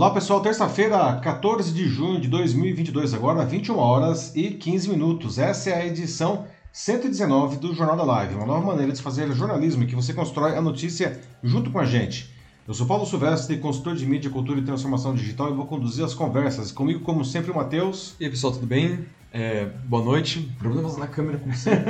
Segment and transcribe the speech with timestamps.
[0.00, 5.38] Olá pessoal, terça-feira, 14 de junho de 2022, agora 21 horas e 15 minutos.
[5.38, 9.82] Essa é a edição 119 do Jornal da Live, uma nova maneira de fazer jornalismo
[9.82, 12.34] em que você constrói a notícia junto com a gente.
[12.66, 16.14] Eu sou Paulo Silvestre, consultor de mídia, cultura e transformação digital e vou conduzir as
[16.14, 16.72] conversas.
[16.72, 18.16] Comigo, como sempre, o Matheus.
[18.18, 19.04] E aí pessoal, tudo bem?
[19.30, 20.50] É, boa noite.
[20.58, 21.84] Problemas na câmera, como sempre.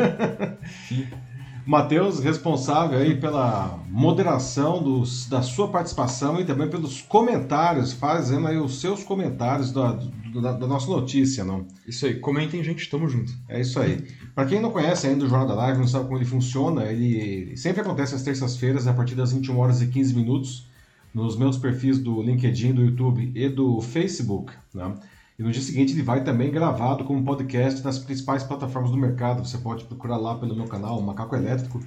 [1.66, 8.56] Matheus, responsável aí pela moderação dos, da sua participação e também pelos comentários, fazendo aí
[8.56, 9.92] os seus comentários da,
[10.40, 11.66] da, da nossa notícia, não?
[11.86, 13.32] Isso aí, comentem, gente, tamo junto.
[13.48, 14.06] É isso aí.
[14.34, 17.56] Para quem não conhece ainda o Jornal da Live, não sabe como ele funciona, ele
[17.56, 20.68] sempre acontece às terças-feiras, a partir das 21 horas e 15 minutos,
[21.12, 24.94] nos meus perfis do LinkedIn, do YouTube e do Facebook, né?
[25.40, 29.42] E no dia seguinte ele vai também gravado como podcast nas principais plataformas do mercado.
[29.42, 31.80] Você pode procurar lá pelo meu canal, Macaco Elétrico.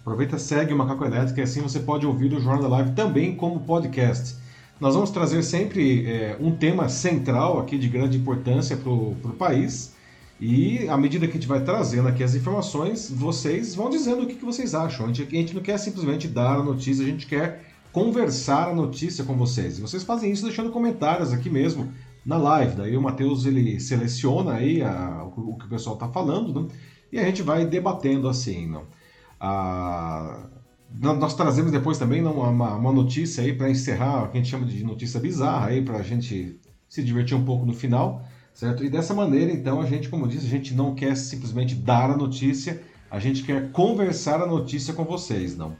[0.00, 3.36] Aproveita, segue o Macaco Elétrico e assim você pode ouvir o Jornal da Live também
[3.36, 4.36] como podcast.
[4.80, 9.92] Nós vamos trazer sempre é, um tema central aqui de grande importância para o país.
[10.40, 14.26] E à medida que a gente vai trazendo aqui as informações, vocês vão dizendo o
[14.26, 15.04] que, que vocês acham.
[15.04, 18.74] A gente, a gente não quer simplesmente dar a notícia, a gente quer conversar a
[18.74, 19.78] notícia com vocês.
[19.78, 21.92] E vocês fazem isso deixando comentários aqui mesmo
[22.24, 22.76] na live.
[22.76, 26.68] Daí o Matheus ele seleciona aí a, o, o, que o pessoal está falando né?
[27.12, 28.66] e a gente vai debatendo assim.
[28.66, 28.84] Não?
[29.40, 30.46] A,
[31.00, 34.50] nós trazemos depois também não, uma, uma notícia aí para encerrar, o que a gente
[34.50, 36.58] chama de notícia bizarra aí para a gente
[36.88, 38.84] se divertir um pouco no final, certo?
[38.84, 42.16] E dessa maneira, então, a gente, como disse, a gente não quer simplesmente dar a
[42.16, 45.76] notícia, a gente quer conversar a notícia com vocês, não?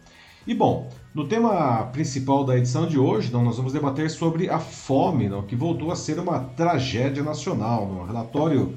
[0.47, 4.59] E bom, no tema principal da edição de hoje, não, nós vamos debater sobre a
[4.59, 7.87] fome, não, que voltou a ser uma tragédia nacional.
[7.87, 8.75] No relatório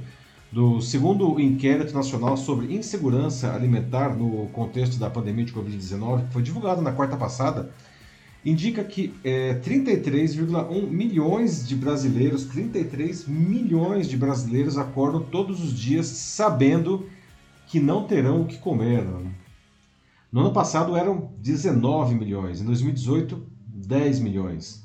[0.49, 6.41] do segundo inquérito nacional sobre insegurança alimentar no contexto da pandemia de Covid-19, que foi
[6.41, 7.69] divulgado na quarta passada,
[8.45, 16.07] indica que é, 33,1 milhões de brasileiros, 33 milhões de brasileiros acordam todos os dias
[16.07, 17.05] sabendo
[17.67, 19.03] que não terão o que comer.
[19.03, 19.46] Não.
[20.31, 24.83] No ano passado eram 19 milhões, em 2018, 10 milhões.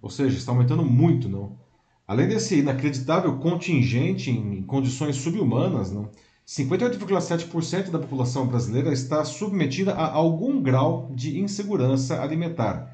[0.00, 1.56] Ou seja, está aumentando muito, não?
[2.06, 6.10] Além desse inacreditável contingente em condições subhumanas, não?
[6.46, 12.92] 58,7% da população brasileira está submetida a algum grau de insegurança alimentar.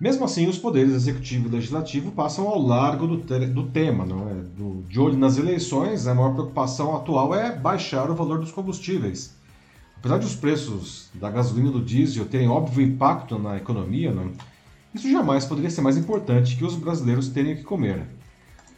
[0.00, 3.16] Mesmo assim, os poderes executivo e legislativo passam ao largo do,
[3.46, 4.04] do tema.
[4.04, 4.34] Não é?
[4.34, 9.34] do, de olho nas eleições, a maior preocupação atual é baixar o valor dos combustíveis.
[9.98, 14.30] Apesar de os preços da gasolina e do diesel terem óbvio impacto na economia, não,
[14.94, 18.06] isso jamais poderia ser mais importante que os brasileiros terem o que comer.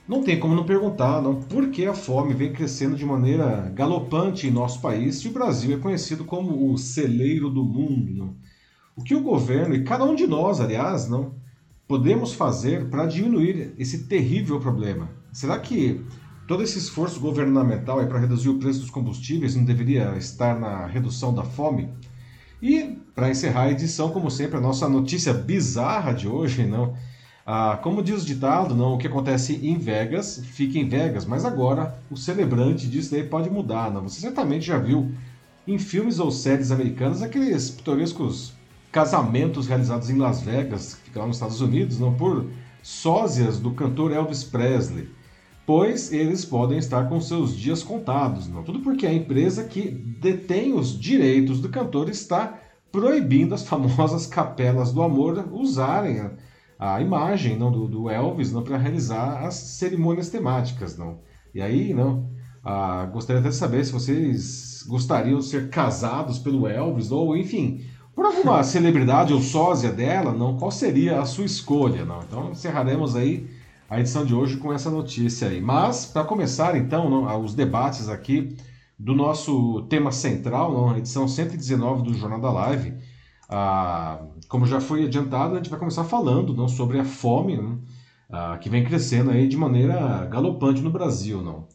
[0.08, 4.46] Não tem como não perguntar não, por que a fome vem crescendo de maneira galopante
[4.46, 8.14] em nosso país se o Brasil é conhecido como o celeiro do mundo.
[8.14, 8.34] Não?
[8.96, 11.34] O que o governo e cada um de nós, aliás, não
[11.86, 15.10] podemos fazer para diminuir esse terrível problema?
[15.30, 16.00] Será que
[16.48, 21.32] todo esse esforço governamental para reduzir o preço dos combustíveis não deveria estar na redução
[21.34, 21.90] da fome?
[22.60, 26.96] E, para encerrar a edição, como sempre, a nossa notícia bizarra de hoje, não?
[27.46, 31.44] Ah, como diz o ditado, não, o que acontece em Vegas fica em Vegas, mas
[31.44, 33.90] agora o celebrante disso daí pode mudar.
[33.90, 34.02] Não?
[34.02, 35.12] Você certamente já viu
[35.66, 38.54] em filmes ou séries americanas aqueles pitorescos
[38.90, 42.46] casamentos realizados em Las Vegas, que fica lá nos Estados Unidos, não por
[42.82, 45.08] sósias do cantor Elvis Presley
[45.68, 48.48] pois eles podem estar com seus dias contados.
[48.48, 52.58] Não tudo porque a empresa que detém os direitos do cantor está
[52.90, 56.30] proibindo as famosas capelas do amor usarem a,
[56.78, 61.18] a imagem não do, do Elvis não para realizar as cerimônias temáticas não.
[61.54, 62.30] E aí não
[62.64, 67.84] ah, gostaria até de saber se vocês gostariam de ser casados pelo Elvis ou enfim
[68.14, 72.20] por alguma celebridade ou sósia dela não qual seria a sua escolha não.
[72.20, 73.57] Então encerraremos aí
[73.88, 75.60] a edição de hoje com essa notícia aí.
[75.60, 78.56] Mas, para começar então não, os debates aqui
[78.98, 82.94] do nosso tema central, a edição 119 do Jornal da Live,
[83.48, 87.80] ah, como já foi adiantado, a gente vai começar falando não, sobre a fome não,
[88.28, 91.40] ah, que vem crescendo aí de maneira galopante no Brasil.
[91.40, 91.66] Não.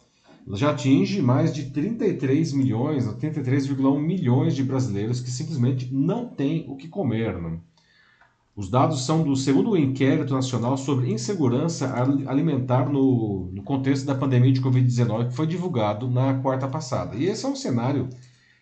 [0.56, 6.76] Já atinge mais de 33 milhões, 33,1 milhões de brasileiros que simplesmente não têm o
[6.76, 7.42] que comer.
[7.42, 7.60] Não.
[8.56, 11.92] Os dados são do segundo inquérito nacional sobre insegurança
[12.28, 17.16] alimentar no, no contexto da pandemia de Covid-19, que foi divulgado na quarta passada.
[17.16, 18.10] E esse é um cenário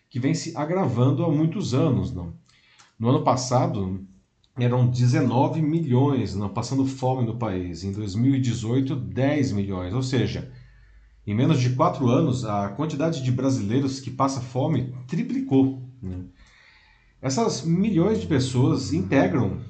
[0.08, 2.10] que vem se agravando há muitos anos.
[2.10, 2.32] Não?
[2.98, 4.02] No ano passado,
[4.58, 7.84] eram 19 milhões não, passando fome no país.
[7.84, 9.92] Em 2018, 10 milhões.
[9.92, 10.50] Ou seja,
[11.26, 15.82] em menos de quatro anos, a quantidade de brasileiros que passa fome triplicou.
[16.00, 16.24] Né?
[17.20, 19.60] Essas milhões de pessoas integram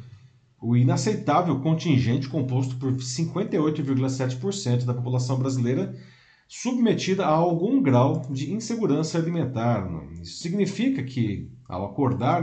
[0.62, 5.94] o inaceitável contingente composto por 58,7% da população brasileira
[6.47, 9.91] submetida a algum grau de insegurança alimentar.
[10.20, 12.43] Isso significa que, ao acordar,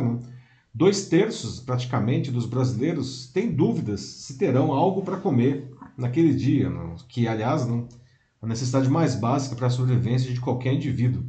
[0.74, 6.70] dois terços praticamente dos brasileiros têm dúvidas se terão algo para comer naquele dia,
[7.08, 7.68] que, aliás,
[8.42, 11.24] a necessidade mais básica para a sobrevivência de qualquer indivíduo.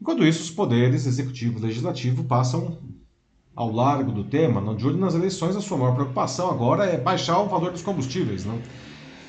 [0.00, 2.78] Enquanto isso, os poderes executivo e legislativo passam
[3.54, 6.98] ao largo do tema, não de olho nas eleições, a sua maior preocupação agora é
[6.98, 8.44] baixar o valor dos combustíveis.
[8.44, 8.58] Não?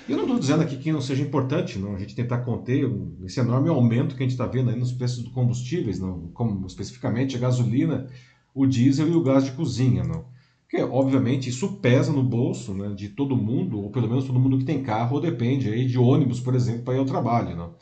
[0.07, 2.89] Eu não estou dizendo aqui que não seja importante não, a gente tentar conter
[3.23, 6.65] esse enorme aumento que a gente está vendo aí nos preços dos combustíveis, não, como
[6.67, 8.07] especificamente a gasolina,
[8.53, 10.03] o diesel e o gás de cozinha.
[10.03, 10.25] Não.
[10.61, 14.57] Porque, obviamente, isso pesa no bolso né, de todo mundo, ou pelo menos todo mundo
[14.57, 17.55] que tem carro, ou depende aí de ônibus, por exemplo, para ir ao trabalho.
[17.55, 17.75] Não.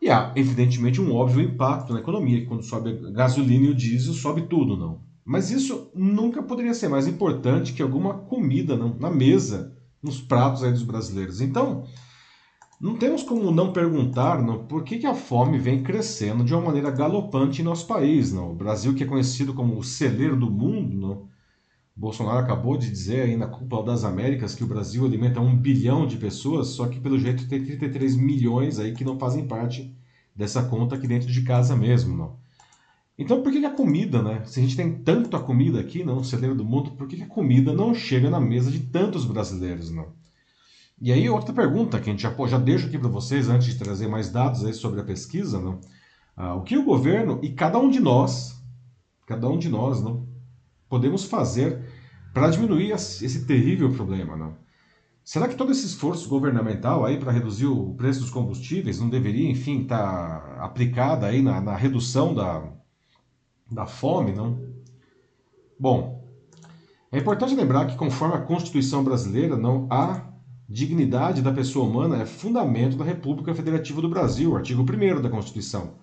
[0.00, 3.74] E há, evidentemente, um óbvio impacto na economia, que quando sobe a gasolina e o
[3.74, 4.76] diesel, sobe tudo.
[4.76, 5.11] não.
[5.24, 10.64] Mas isso nunca poderia ser mais importante que alguma comida não, na mesa, nos pratos
[10.64, 11.40] aí dos brasileiros.
[11.40, 11.84] Então,
[12.80, 16.64] não temos como não perguntar não, por que, que a fome vem crescendo de uma
[16.64, 18.32] maneira galopante em nosso país.
[18.32, 18.50] Não?
[18.50, 21.32] O Brasil, que é conhecido como o celeiro do mundo, não?
[21.94, 26.06] Bolsonaro acabou de dizer aí na Cúpula das Américas que o Brasil alimenta um bilhão
[26.06, 29.94] de pessoas, só que pelo jeito tem 33 milhões aí que não fazem parte
[30.34, 32.16] dessa conta aqui dentro de casa mesmo.
[32.16, 32.41] Não?
[33.18, 34.42] Então, por que, a comida, né?
[34.46, 37.72] Se a gente tem tanta comida aqui, não, celeiro do mundo, por que, a comida
[37.72, 40.12] não chega na mesa de tantos brasileiros, não?
[41.00, 43.78] E aí, outra pergunta que a gente já, já deixo aqui para vocês, antes de
[43.78, 45.80] trazer mais dados aí sobre a pesquisa, não?
[46.36, 48.56] Ah, o que o governo e cada um de nós,
[49.26, 50.26] cada um de nós, não,
[50.88, 51.84] podemos fazer
[52.32, 54.56] para diminuir esse terrível problema, não?
[55.24, 59.50] Será que todo esse esforço governamental aí para reduzir o preço dos combustíveis não deveria,
[59.50, 62.72] enfim, estar tá aplicado aí na, na redução da,
[63.72, 64.60] da fome, não?
[65.78, 66.22] Bom,
[67.10, 70.32] é importante lembrar que, conforme a Constituição brasileira, não a
[70.68, 75.98] dignidade da pessoa humana é fundamento da República Federativa do Brasil, artigo 1 da Constituição.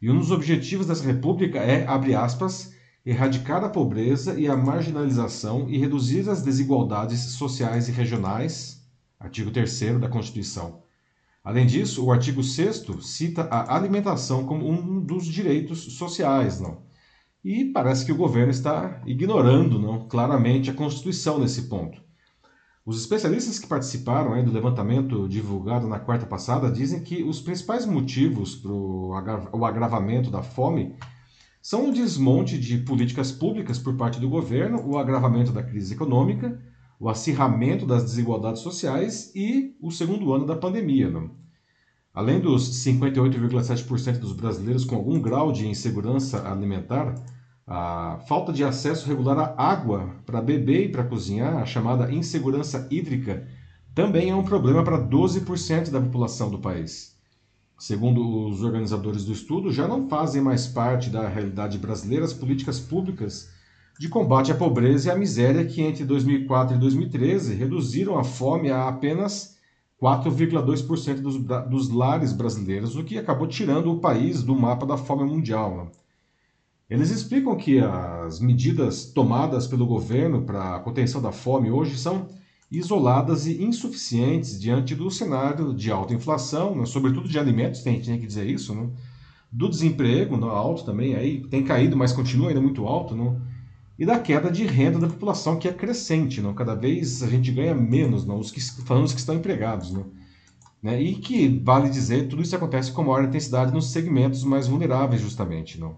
[0.00, 2.74] E um dos objetivos dessa república é, abre aspas,
[3.04, 8.86] erradicar a pobreza e a marginalização e reduzir as desigualdades sociais e regionais,
[9.18, 10.82] artigo 3 da Constituição.
[11.42, 16.85] Além disso, o artigo 6 cita a alimentação como um dos direitos sociais, não?
[17.48, 22.02] E parece que o governo está ignorando não, claramente a Constituição nesse ponto.
[22.84, 28.56] Os especialistas que participaram do levantamento divulgado na quarta passada dizem que os principais motivos
[28.56, 30.96] para o agravamento da fome
[31.62, 36.60] são o desmonte de políticas públicas por parte do governo, o agravamento da crise econômica,
[36.98, 41.08] o acirramento das desigualdades sociais e o segundo ano da pandemia.
[41.08, 41.30] Não?
[42.12, 47.14] Além dos 58,7% dos brasileiros com algum grau de insegurança alimentar,
[47.66, 52.86] a falta de acesso regular à água para beber e para cozinhar, a chamada insegurança
[52.90, 53.46] hídrica,
[53.94, 57.16] também é um problema para 12% da população do país.
[57.78, 62.78] Segundo os organizadores do estudo, já não fazem mais parte da realidade brasileira as políticas
[62.78, 63.50] públicas
[63.98, 68.70] de combate à pobreza e à miséria que entre 2004 e 2013 reduziram a fome
[68.70, 69.56] a apenas
[70.00, 71.36] 4,2% dos,
[71.68, 75.90] dos lares brasileiros, o que acabou tirando o país do mapa da fome mundial.
[76.88, 76.96] Né?
[76.96, 82.28] Eles explicam que as medidas tomadas pelo governo para a contenção da fome hoje são
[82.70, 88.18] isoladas e insuficientes diante do cenário de alta inflação, né, sobretudo de alimentos, tem, tem
[88.18, 88.88] que dizer isso, né,
[89.52, 93.40] do desemprego no alto também, aí tem caído, mas continua ainda muito alto, né,
[93.98, 96.52] e da queda de renda da população que é crescente, não?
[96.52, 98.38] cada vez a gente ganha menos, não?
[98.38, 99.90] Os que, falando os que estão empregados.
[99.90, 100.06] Não?
[100.82, 101.00] Né?
[101.00, 105.80] E que, vale dizer, tudo isso acontece com maior intensidade nos segmentos mais vulneráveis, justamente.
[105.80, 105.96] Não?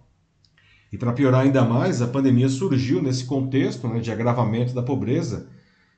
[0.92, 5.48] E para piorar ainda mais, a pandemia surgiu nesse contexto né, de agravamento da pobreza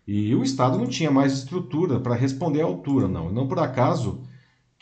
[0.06, 3.32] e o Estado não tinha mais estrutura para responder à altura, não.
[3.32, 4.22] Não por acaso,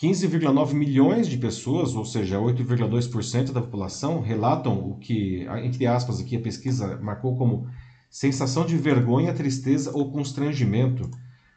[0.00, 6.36] 15,9 milhões de pessoas, ou seja, 8,2% da população, relatam o que, entre aspas, aqui
[6.36, 7.66] a pesquisa marcou como
[8.08, 11.10] sensação de vergonha, tristeza ou constrangimento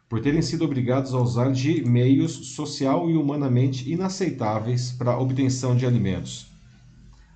[0.10, 5.74] por terem sido obrigados a usar de meios social e humanamente inaceitáveis para a obtenção
[5.74, 6.50] de alimentos.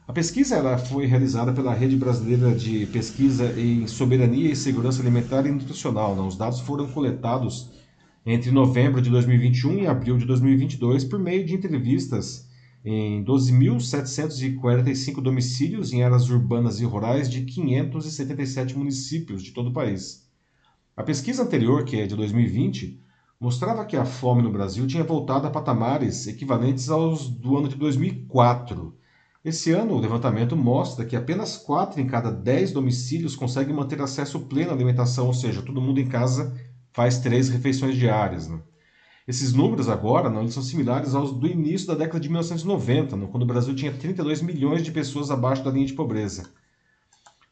[0.07, 5.47] A pesquisa ela foi realizada pela Rede Brasileira de Pesquisa em Soberania e Segurança Alimentar
[5.47, 6.15] e Nutricional.
[6.15, 6.21] Né?
[6.21, 7.71] Os dados foram coletados
[8.23, 12.47] entre novembro de 2021 e abril de 2022 por meio de entrevistas
[12.85, 20.29] em 12.745 domicílios em áreas urbanas e rurais de 577 municípios de todo o país.
[20.95, 23.01] A pesquisa anterior, que é de 2020,
[23.39, 27.75] mostrava que a fome no Brasil tinha voltado a patamares equivalentes aos do ano de
[27.75, 28.95] 2004
[29.45, 34.39] Esse ano, o levantamento mostra que apenas 4 em cada 10 domicílios conseguem manter acesso
[34.39, 36.59] pleno à alimentação, ou seja, todo mundo em casa
[36.91, 38.47] faz três refeições diárias.
[38.47, 38.59] Né?
[39.27, 43.43] Esses números agora não, são similares aos do início da década de 1990, né, quando
[43.43, 46.49] o Brasil tinha 32 milhões de pessoas abaixo da linha de pobreza.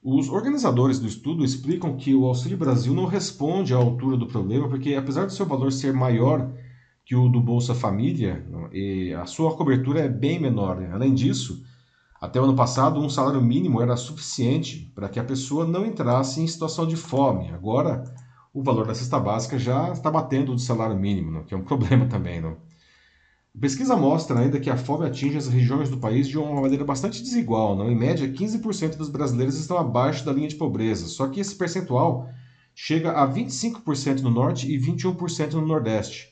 [0.03, 4.67] Os organizadores do estudo explicam que o Auxílio Brasil não responde à altura do problema,
[4.67, 6.51] porque apesar do seu valor ser maior
[7.05, 8.43] que o do Bolsa Família,
[9.21, 10.77] a sua cobertura é bem menor.
[10.77, 10.89] Né?
[10.91, 11.63] Além disso,
[12.23, 16.39] até o ano passado, um salário mínimo era suficiente para que a pessoa não entrasse
[16.39, 17.49] em situação de fome.
[17.49, 18.01] Agora,
[18.53, 21.43] o valor da cesta básica já está batendo do salário mínimo, né?
[21.45, 22.39] que é um problema também.
[22.39, 22.51] Não?
[23.53, 26.85] A pesquisa mostra ainda que a fome atinge as regiões do país de uma maneira
[26.85, 27.75] bastante desigual.
[27.75, 27.91] Não?
[27.91, 32.29] Em média, 15% dos brasileiros estão abaixo da linha de pobreza, só que esse percentual
[32.73, 36.29] chega a 25% no norte e 21% no nordeste.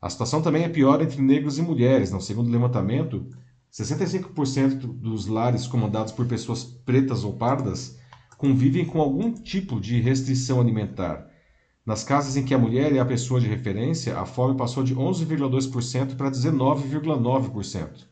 [0.00, 2.12] A situação também é pior entre negros e mulheres.
[2.12, 2.20] Não?
[2.20, 3.26] Segundo o levantamento,
[3.72, 7.98] 65% dos lares comandados por pessoas pretas ou pardas
[8.36, 11.28] convivem com algum tipo de restrição alimentar.
[11.84, 14.94] Nas casas em que a mulher é a pessoa de referência, a fome passou de
[14.94, 18.06] 11,2% para 19,9%.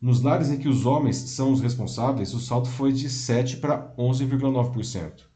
[0.00, 3.92] Nos lares em que os homens são os responsáveis, o salto foi de 7 para
[3.98, 5.28] 11,9%.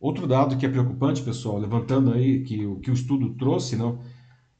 [0.00, 4.00] Outro dado que é preocupante, pessoal, levantando aí que o que o estudo trouxe, não,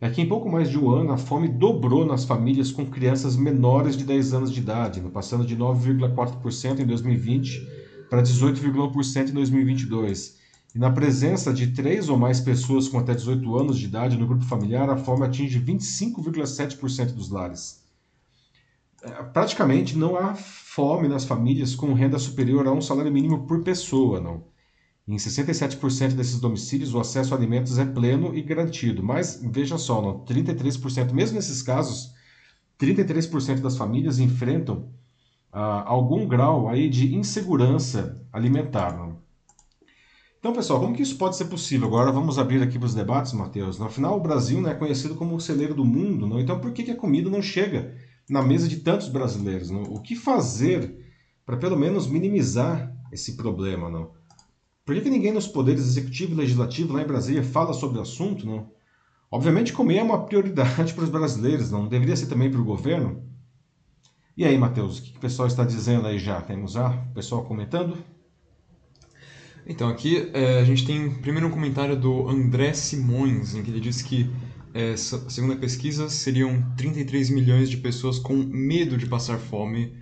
[0.09, 3.97] que em pouco mais de um ano a fome dobrou nas famílias com crianças menores
[3.97, 7.67] de 10 anos de idade, passando de 9,4% em 2020
[8.09, 10.39] para 18,1% em 2022.
[10.75, 14.27] E na presença de três ou mais pessoas com até 18 anos de idade no
[14.27, 17.83] grupo familiar, a fome atinge 25,7% dos lares.
[19.03, 23.63] É, praticamente não há fome nas famílias com renda superior a um salário mínimo por
[23.65, 24.45] pessoa, não.
[25.09, 29.03] Em 67% desses domicílios, o acesso a alimentos é pleno e garantido.
[29.03, 32.13] Mas veja só, não, 33%, mesmo nesses casos,
[32.79, 34.91] 33% das famílias enfrentam
[35.51, 38.95] ah, algum grau aí de insegurança alimentar.
[38.99, 39.17] Não?
[40.39, 41.89] Então, pessoal, como que isso pode ser possível?
[41.89, 43.81] Agora vamos abrir aqui para os debates, Matheus.
[43.81, 46.39] Afinal, o Brasil né, é conhecido como o celeiro do mundo, não?
[46.39, 47.97] então por que, que a comida não chega
[48.29, 49.71] na mesa de tantos brasileiros?
[49.71, 49.85] Não?
[49.85, 51.03] O que fazer
[51.47, 53.89] para pelo menos minimizar esse problema?
[53.89, 54.18] Não?
[54.89, 58.01] Por que, que ninguém nos poderes executivo e legislativo lá em Brasília fala sobre o
[58.01, 58.71] assunto, não?
[59.31, 63.23] Obviamente comer é uma prioridade para os brasileiros, não deveria ser também para o governo?
[64.35, 66.41] E aí, Matheus, o que, que o pessoal está dizendo aí já?
[66.41, 67.99] Temos já o pessoal comentando?
[69.67, 73.81] Então, aqui é, a gente tem primeiro um comentário do André Simões, em que ele
[73.81, 74.31] diz que,
[74.73, 79.93] é, segundo a pesquisa, seriam 33 milhões de pessoas com medo de passar fome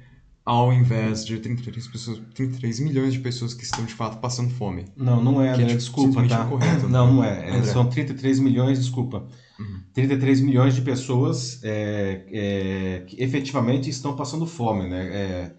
[0.47, 4.85] ao invés de 33, pessoas, 33 milhões de pessoas que estão de fato passando fome.
[4.97, 5.73] Não, não é, que né?
[5.73, 6.45] é, desculpa, tá?
[6.45, 7.59] Incorreto, não, não é.
[7.59, 9.27] é são 33 milhões, desculpa.
[9.59, 9.81] Uhum.
[9.93, 15.07] 33 milhões de pessoas é, é, que efetivamente estão passando fome, né?
[15.07, 15.53] É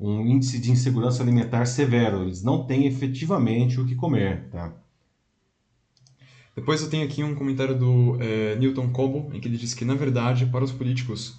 [0.00, 2.22] um índice de insegurança alimentar severo.
[2.22, 4.72] Eles não têm efetivamente o que comer, tá?
[6.56, 9.84] Depois eu tenho aqui um comentário do é, Newton Coble, em que ele diz que,
[9.84, 11.38] na verdade, para os políticos,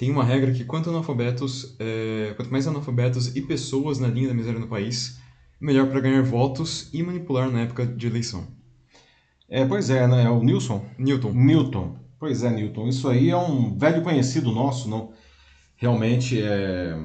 [0.00, 4.34] tem uma regra que quanto analfabetos, é, quanto mais analfabetos e pessoas na linha da
[4.34, 5.20] miséria no país,
[5.60, 8.46] melhor para ganhar votos e manipular na época de eleição.
[9.46, 10.24] É, pois é, né?
[10.24, 10.86] É o Nilson?
[10.98, 11.32] Newton.
[11.34, 11.96] Newton.
[12.18, 12.88] Pois é, Newton.
[12.88, 15.12] Isso aí é um velho conhecido nosso, não?
[15.76, 16.96] Realmente é...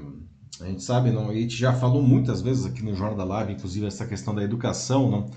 [0.61, 1.29] A gente sabe, não?
[1.29, 4.41] A gente já falou muitas vezes aqui no Jornal da Live, inclusive, essa questão da
[4.41, 5.29] educação, não?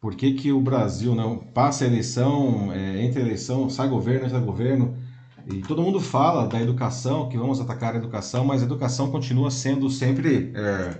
[0.00, 4.26] Por que, que o Brasil não passa a eleição, é, entre a eleição, sai governo,
[4.26, 5.05] entra governo,
[5.48, 9.50] e todo mundo fala da educação, que vamos atacar a educação, mas a educação continua
[9.50, 10.98] sendo sempre é,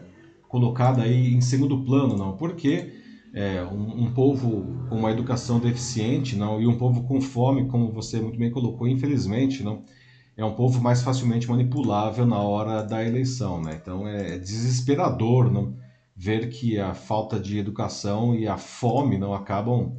[0.48, 2.36] colocada aí em segundo plano, não?
[2.36, 2.92] Porque
[3.34, 7.90] é, um, um, povo com uma educação deficiente, não, e um povo com fome, como
[7.90, 9.82] você muito bem colocou, infelizmente, não,
[10.36, 13.78] é um povo mais facilmente manipulável na hora da eleição, né?
[13.82, 15.74] Então é, é desesperador, não,
[16.14, 19.96] ver que a falta de educação e a fome não acabam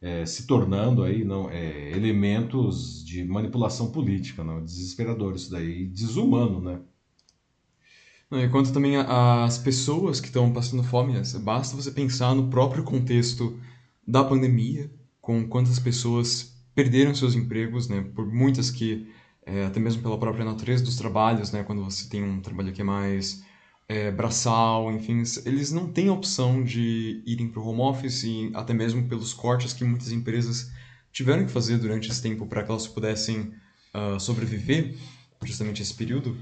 [0.00, 6.60] é, se tornando aí não é, elementos de manipulação política, não desesperador isso daí, desumano,
[6.60, 6.80] né?
[8.30, 13.58] Enquanto também as pessoas que estão passando fome, basta você pensar no próprio contexto
[14.06, 18.02] da pandemia, com quantas pessoas perderam seus empregos, né?
[18.14, 19.08] Por muitas que
[19.46, 21.62] é, até mesmo pela própria natureza dos trabalhos, né?
[21.64, 23.42] Quando você tem um trabalho que é mais
[23.88, 28.50] é, braçal, enfim, eles não têm a opção de irem para o home office, e
[28.54, 30.70] até mesmo pelos cortes que muitas empresas
[31.10, 33.52] tiveram que fazer durante esse tempo para que elas pudessem
[33.94, 34.94] uh, sobreviver,
[35.42, 36.36] justamente esse período.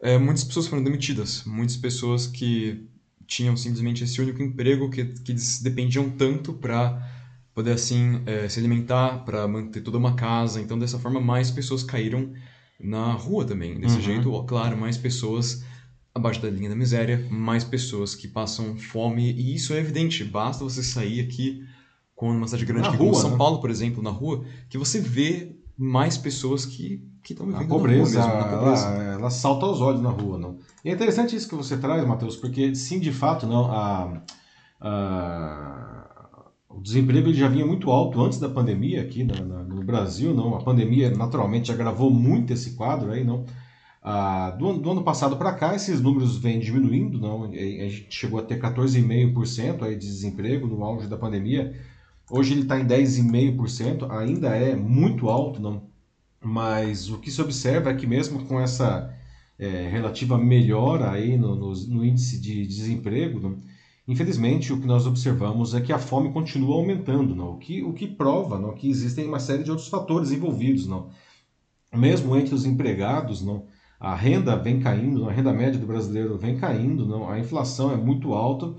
[0.00, 2.86] É, muitas pessoas foram demitidas, muitas pessoas que
[3.26, 7.10] tinham simplesmente esse único emprego que, que dependiam tanto para
[7.54, 10.60] poder assim é, se alimentar, para manter toda uma casa.
[10.60, 12.32] Então, dessa forma, mais pessoas caíram
[12.80, 13.78] na rua também.
[13.78, 14.00] Desse Uhum.
[14.02, 15.64] jeito, claro, mais pessoas
[16.14, 20.24] abaixo da linha da miséria, mais pessoas que passam fome, e isso é evidente.
[20.24, 21.64] Basta você sair aqui,
[22.14, 23.36] como numa cidade grande Na aqui, como rua, São né?
[23.38, 28.26] Paulo, por exemplo, na rua, que você vê mais pessoas que estão vivendo pobreza, na
[28.26, 28.86] rua mesmo, na pobreza.
[28.86, 30.58] Ela, ela salta aos olhos na rua, não.
[30.84, 34.22] E é interessante isso que você traz, Matheus, porque sim, de fato, não, a,
[34.80, 40.34] a- o desemprego já vinha muito alto antes da pandemia aqui na- na- no Brasil,
[40.34, 40.54] não.
[40.56, 43.44] A pandemia naturalmente agravou muito esse quadro aí, não.
[44.02, 47.44] Ah, do, ano- do ano passado para cá, esses números vêm diminuindo, não.
[47.44, 51.72] A gente chegou a ter 14,5% aí de desemprego no auge da pandemia.
[52.30, 55.90] Hoje ele está em 10,5%, ainda é muito alto, não.
[56.42, 59.14] Mas o que se observa é que mesmo com essa
[59.58, 63.60] é, relativa melhora aí no, no- no índice de desemprego, não,
[64.08, 67.52] infelizmente o que nós observamos é que a fome continua aumentando, não?
[67.54, 70.86] O, que, o que prova não, que existem uma série de outros fatores envolvidos.
[70.86, 71.10] Não?
[71.94, 73.66] Mesmo entre os empregados, não,
[74.02, 77.96] a renda vem caindo, a renda média do brasileiro vem caindo, não, a inflação é
[77.96, 78.74] muito alta.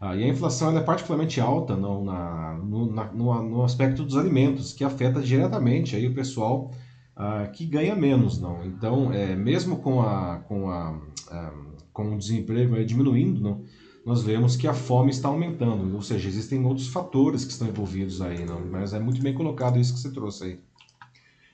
[0.00, 4.16] ah, e a inflação é particularmente alta não, na, no, na- no, no aspecto dos
[4.16, 6.72] alimentos, que afeta diretamente aí o pessoal
[7.16, 8.64] ah, que ganha menos, não.
[8.64, 11.52] Então, é, mesmo com a com a, ah,
[11.92, 13.64] com o desemprego diminuindo, não,
[14.06, 18.20] nós vemos que a fome está aumentando, ou seja, existem outros fatores que estão envolvidos
[18.22, 18.60] aí, não.
[18.66, 20.60] Mas é muito bem colocado isso que você trouxe aí.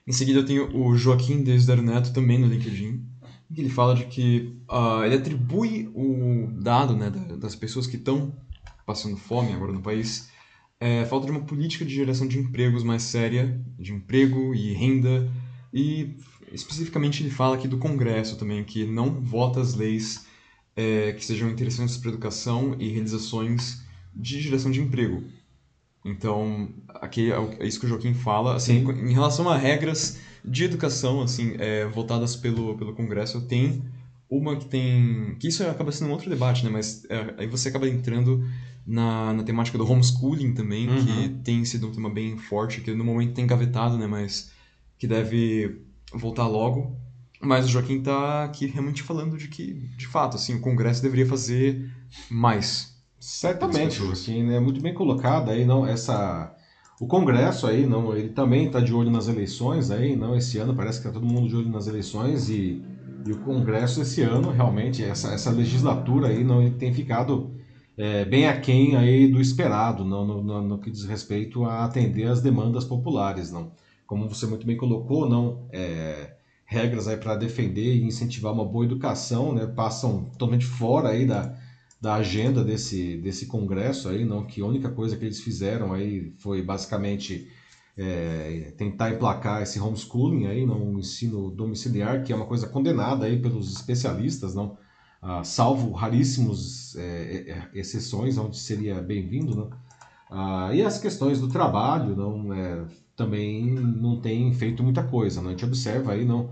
[0.06, 3.02] Em seguida eu tenho o Joaquim Desidero Neto também no LinkedIn,
[3.60, 8.34] ele fala de que ah, ele atribui o dado né, da- das pessoas que estão
[8.86, 10.28] passando fome agora no país
[10.80, 15.30] é, falta de uma política de geração de empregos mais séria, de emprego e renda,
[15.72, 16.16] e
[16.52, 20.26] especificamente ele fala aqui do Congresso também, que não vota as leis
[20.76, 23.82] é, que sejam interessantes para educação e realizações
[24.14, 25.22] de geração de emprego.
[26.04, 28.92] Então, aqui é é isso que o Joaquim fala, assim, Sim.
[29.08, 33.82] em relação a regras de educação, assim, é, votadas pelo, pelo Congresso, tem
[34.28, 37.68] uma que tem, que isso acaba sendo um outro debate, né, mas é, aí você
[37.68, 38.44] acaba entrando
[38.86, 41.04] na, na temática do homeschooling também, Uhum.
[41.04, 44.50] que tem sido um tema bem forte, que no momento tem engavetado, né, mas
[44.98, 45.80] que deve
[46.12, 46.96] voltar logo.
[47.40, 51.26] Mas o Joaquim tá aqui realmente falando de que, de fato, assim, o Congresso deveria
[51.26, 51.90] fazer
[52.30, 52.94] mais.
[53.20, 53.96] Certamente.
[53.96, 56.54] Joaquim, é muito bem colocado aí, não, essa...
[57.04, 60.74] O Congresso aí, não, ele também está de olho nas eleições aí, não, esse ano
[60.74, 62.82] parece que está todo mundo de olho nas eleições e,
[63.26, 67.50] e o Congresso esse ano, realmente, essa, essa legislatura aí, não, tem ficado
[67.94, 72.26] é, bem aquém aí do esperado, não, no, no, no que diz respeito a atender
[72.26, 73.72] às demandas populares, não.
[74.06, 78.86] Como você muito bem colocou, não, é, regras aí para defender e incentivar uma boa
[78.86, 81.54] educação, né, passam totalmente fora aí da
[82.04, 86.34] da agenda desse, desse congresso aí, não que a única coisa que eles fizeram aí
[86.38, 87.48] foi basicamente
[87.96, 93.40] é, tentar emplacar esse homeschooling aí, não ensino domiciliar, que é uma coisa condenada aí
[93.40, 94.76] pelos especialistas, não,
[95.22, 97.02] Ah, salvo raríssimos é,
[97.52, 99.70] é, exceções onde seria bem-vindo, não.
[100.30, 102.86] Ah, e as questões do trabalho, não, é,
[103.16, 105.48] também não tem feito muita coisa, não.
[105.48, 106.50] A gente observa aí, não,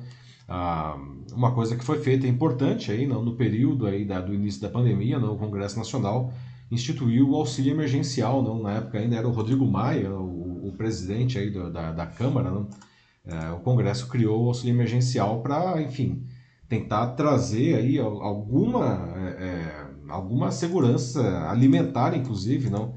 [0.49, 0.97] ah,
[1.35, 4.69] uma coisa que foi feita importante aí não, no período aí da, do início da
[4.69, 6.33] pandemia, não, o Congresso Nacional
[6.71, 11.39] instituiu o auxílio emergencial, não, na época ainda era o Rodrigo Maia, o, o presidente
[11.39, 12.69] aí do- da, da Câmara, não,
[13.25, 16.25] É, o Congresso criou o auxílio emergencial para, enfim,
[16.69, 18.85] tentar trazer aí al- alguma,
[19.17, 22.95] é, é, alguma segurança alimentar, inclusive, não,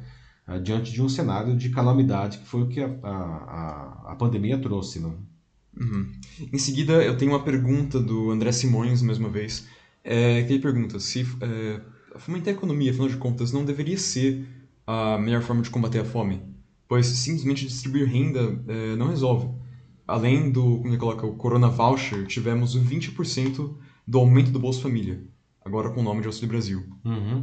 [0.48, 4.58] eh, diante de um cenário de calamidade que foi o que a, a- a pandemia
[4.60, 5.15] trouxe, não.
[5.79, 6.11] Uhum.
[6.51, 9.67] Em seguida, eu tenho uma pergunta do André Simões, mais uma vez,
[10.03, 11.81] é, que ele pergunta se é,
[12.17, 14.47] fomentar a economia, afinal de contas, não deveria ser
[14.85, 16.41] a melhor forma de combater a fome,
[16.88, 19.49] pois simplesmente distribuir renda é, não resolve.
[20.07, 23.75] Além do, como ele coloca, o Corona Voucher, tivemos o 20%
[24.07, 25.23] do aumento do Bolsa Família,
[25.63, 26.83] agora com o nome de Auxílio Brasil.
[27.03, 27.41] Uhum.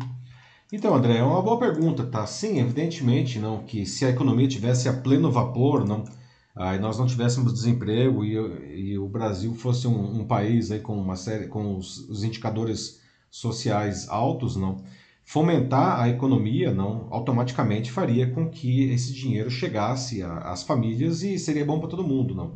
[0.72, 2.24] Então, André, é uma boa pergunta, tá?
[2.24, 6.04] Sim, evidentemente, não, que se a economia tivesse a pleno vapor, não,
[6.54, 8.34] aí nós não tivéssemos desemprego e,
[8.92, 13.00] e o Brasil fosse um, um país aí com uma série, com os, os indicadores
[13.30, 14.82] sociais altos, não,
[15.24, 21.64] fomentar a economia, não, automaticamente faria com que esse dinheiro chegasse às famílias e seria
[21.64, 22.52] bom para todo mundo, não.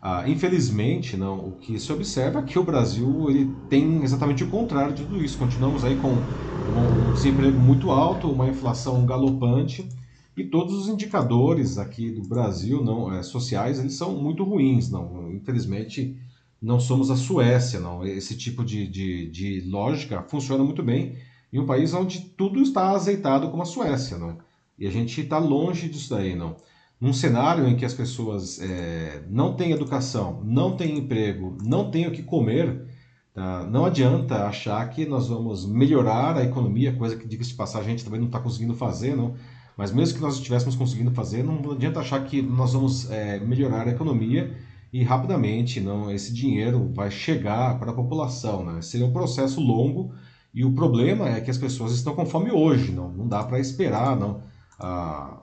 [0.00, 4.50] Ah, infelizmente, não, o que se observa é que o Brasil ele tem exatamente o
[4.50, 5.38] contrário de tudo isso.
[5.38, 9.88] Continuamos aí com um desemprego muito alto, uma inflação galopante
[10.36, 15.32] e todos os indicadores aqui do Brasil, não, eh, sociais, eles são muito ruins, não.
[15.32, 16.16] Infelizmente,
[16.60, 18.04] não somos a Suécia, não.
[18.04, 21.16] Esse tipo de, de, de lógica funciona muito bem
[21.52, 24.38] em um país onde tudo está azeitado como a Suécia, não.
[24.76, 26.56] E a gente está longe disso daí, não.
[27.00, 32.08] num cenário em que as pessoas é, não têm educação, não têm emprego, não têm
[32.08, 32.84] o que comer,
[33.32, 33.64] tá?
[33.70, 37.90] não adianta achar que nós vamos melhorar a economia, coisa que, diga-se de passagem, a
[37.90, 39.36] gente também não está conseguindo fazer, não.
[39.76, 43.88] Mas mesmo que nós estivéssemos conseguindo fazer, não adianta achar que nós vamos é, melhorar
[43.88, 44.56] a economia
[44.92, 48.64] e rapidamente não esse dinheiro vai chegar para a população.
[48.64, 48.80] Né?
[48.80, 50.14] Seria um processo longo
[50.54, 53.58] e o problema é que as pessoas estão com fome hoje, não, não dá para
[53.58, 54.42] esperar não,
[54.78, 55.40] ah,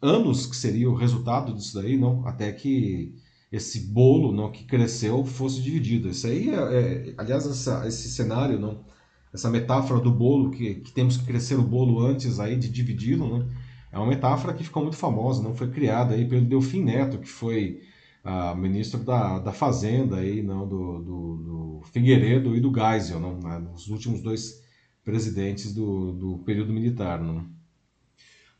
[0.00, 3.14] anos que seria o resultado disso daí, não, até que
[3.52, 6.08] esse bolo não que cresceu fosse dividido.
[6.08, 8.80] Isso aí, é, é aliás, essa, esse cenário, não,
[9.34, 13.28] essa metáfora do bolo que, que temos que crescer o bolo antes aí de dividi-lo,
[13.28, 13.48] não,
[13.94, 17.28] é uma metáfora que ficou muito famosa, não foi criada aí pelo Delfim Neto, que
[17.28, 17.80] foi
[18.24, 23.38] uh, ministro da, da Fazenda aí, não, do, do, do Figueiredo e do Geisel, não,
[23.38, 24.60] né, os últimos dois
[25.04, 27.22] presidentes do, do período militar.
[27.22, 27.46] Não.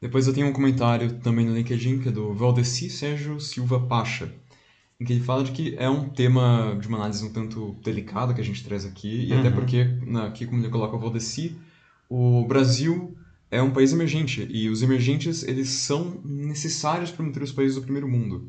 [0.01, 4.33] Depois eu tenho um comentário também no LinkedIn, que é do Valdeci Sérgio Silva Pacha,
[5.01, 8.33] em que ele fala de que é um tema de uma análise um tanto delicada
[8.33, 9.41] que a gente traz aqui, e uhum.
[9.41, 11.57] até porque, aqui como ele coloca o Valdeci,
[12.09, 13.17] o Brasil
[13.51, 17.83] é um país emergente, e os emergentes eles são necessários para manter os países do
[17.83, 18.49] primeiro mundo.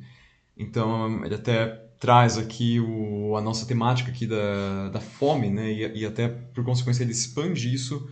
[0.58, 1.68] Então, ele até
[2.00, 5.72] traz aqui o, a nossa temática aqui da, da fome, né?
[5.72, 8.10] E, e até, por consequência, ele expande isso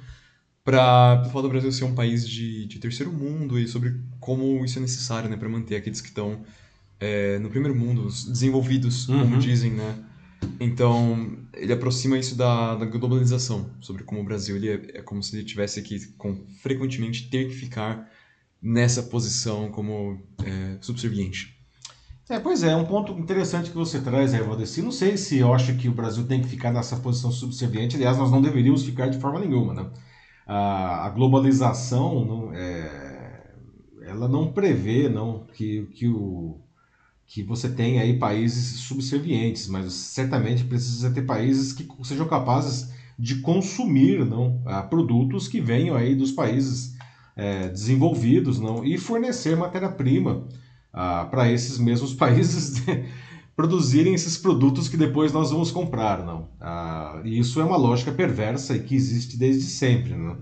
[0.63, 4.63] para o fato do Brasil ser um país de, de terceiro mundo e sobre como
[4.63, 5.37] isso é necessário, né?
[5.37, 6.43] Para manter aqueles que estão
[6.99, 9.19] é, no primeiro mundo, os desenvolvidos, uhum.
[9.19, 9.95] como dizem, né?
[10.59, 15.21] Então, ele aproxima isso da, da globalização, sobre como o Brasil ele é, é como
[15.21, 18.09] se ele tivesse aqui com frequentemente ter que ficar
[18.61, 21.53] nessa posição como é, subserviente.
[22.29, 24.81] É, pois é, é um ponto interessante que você traz aí, Valdeci.
[24.81, 27.97] Não sei se eu acho que o Brasil tem que ficar nessa posição subserviente.
[27.97, 29.91] Aliás, nós não deveríamos ficar de forma nenhuma, né?
[30.47, 33.53] A, a globalização, não, é,
[34.05, 36.61] ela não prevê não, que, que, o,
[37.27, 43.35] que você tem aí países subservientes, mas certamente precisa ter países que sejam capazes de
[43.35, 46.95] consumir não, produtos que venham aí dos países
[47.35, 50.47] é, desenvolvidos não, e fornecer matéria-prima
[50.91, 52.83] ah, para esses mesmos países
[53.55, 56.49] produzirem esses produtos que depois nós vamos comprar, não?
[56.59, 60.37] Ah, e isso é uma lógica perversa e que existe desde sempre, não?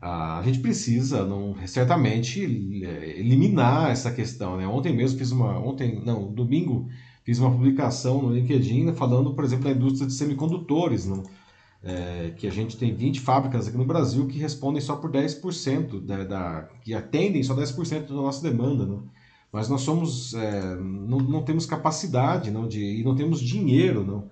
[0.00, 2.44] Ah, a gente precisa, não, certamente,
[2.84, 4.66] é, eliminar essa questão, né?
[4.66, 6.88] Ontem mesmo fiz uma, ontem, não, domingo
[7.24, 11.24] fiz uma publicação no LinkedIn falando, por exemplo, da indústria de semicondutores, não?
[11.82, 16.00] É, que a gente tem 20 fábricas aqui no Brasil que respondem só por 10%
[16.00, 19.04] da, da que atendem só 10% da nossa demanda, não?
[19.52, 24.28] mas nós somos é, não, não temos capacidade não de e não temos dinheiro não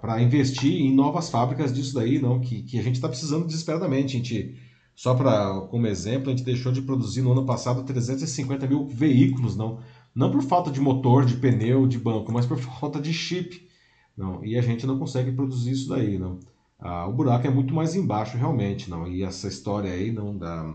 [0.00, 4.16] para investir em novas fábricas disso daí não que, que a gente está precisando desesperadamente
[4.16, 4.56] a gente
[4.94, 9.56] só para como exemplo a gente deixou de produzir no ano passado 350 mil veículos
[9.56, 9.80] não
[10.14, 13.68] não por falta de motor de pneu de banco mas por falta de chip
[14.16, 16.38] não e a gente não consegue produzir isso daí não
[16.78, 20.74] ah, o buraco é muito mais embaixo realmente não e essa história aí não da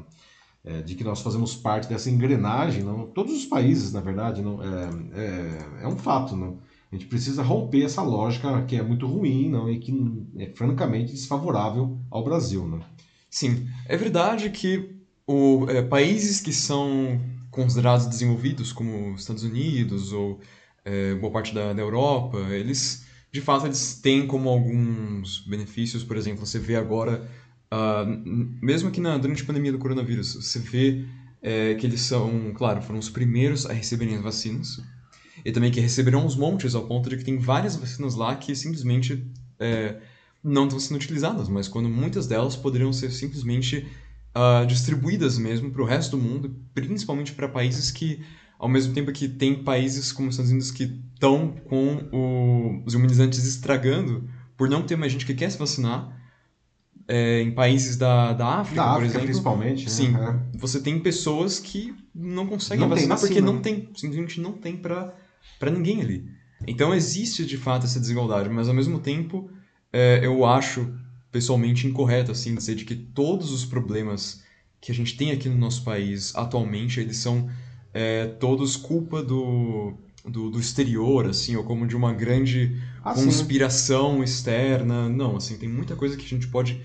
[0.64, 4.62] é, de que nós fazemos parte dessa engrenagem, não, todos os países, na verdade, não,
[4.62, 6.36] é, é, é um fato.
[6.36, 6.60] Não,
[6.92, 9.94] a gente precisa romper essa lógica que é muito ruim não, e que
[10.38, 12.68] é francamente desfavorável ao Brasil.
[12.68, 12.84] Não.
[13.30, 14.96] Sim, é verdade que
[15.28, 17.22] o, é, países que são
[17.52, 20.40] considerados desenvolvidos, como os Estados Unidos ou
[20.84, 26.18] é, boa parte da, da Europa, eles de fato eles têm como alguns benefícios, por
[26.18, 27.30] exemplo, você vê agora
[27.72, 28.04] Uh,
[28.62, 31.06] mesmo na, durante a pandemia do coronavírus, você vê
[31.42, 34.82] é, que eles são, claro, foram os primeiros a receberem as vacinas.
[35.44, 38.56] E também que receberam uns montes, ao ponto de que tem várias vacinas lá que
[38.56, 39.26] simplesmente
[39.60, 39.98] é,
[40.44, 43.88] não estão sendo utilizadas, mas quando muitas delas poderiam ser simplesmente
[44.36, 48.24] uh, distribuídas mesmo para o resto do mundo, principalmente para países que,
[48.58, 52.94] ao mesmo tempo que tem países como os Estados Unidos que estão com o, os
[52.94, 56.18] imunizantes estragando por não ter mais gente que quer se vacinar,
[57.08, 59.26] é, em países da, da África, da por África, exemplo.
[59.26, 59.86] principalmente.
[59.86, 59.90] Né?
[59.90, 60.16] Sim.
[60.16, 60.58] É.
[60.58, 63.62] Você tem pessoas que não conseguem não vacinar porque não né?
[63.62, 65.16] tem, simplesmente não tem para
[65.72, 66.26] ninguém ali.
[66.68, 69.50] Então existe de fato essa desigualdade, mas ao mesmo tempo
[69.92, 70.94] é, eu acho
[71.32, 74.44] pessoalmente incorreto assim dizer de que todos os problemas
[74.82, 77.50] que a gente tem aqui no nosso país atualmente eles são
[77.94, 79.94] é, todos culpa do,
[80.26, 84.24] do, do, exterior, assim, ou como de uma grande ah, conspiração sim.
[84.24, 85.10] externa.
[85.10, 86.82] Não, assim, tem muita coisa que a gente pode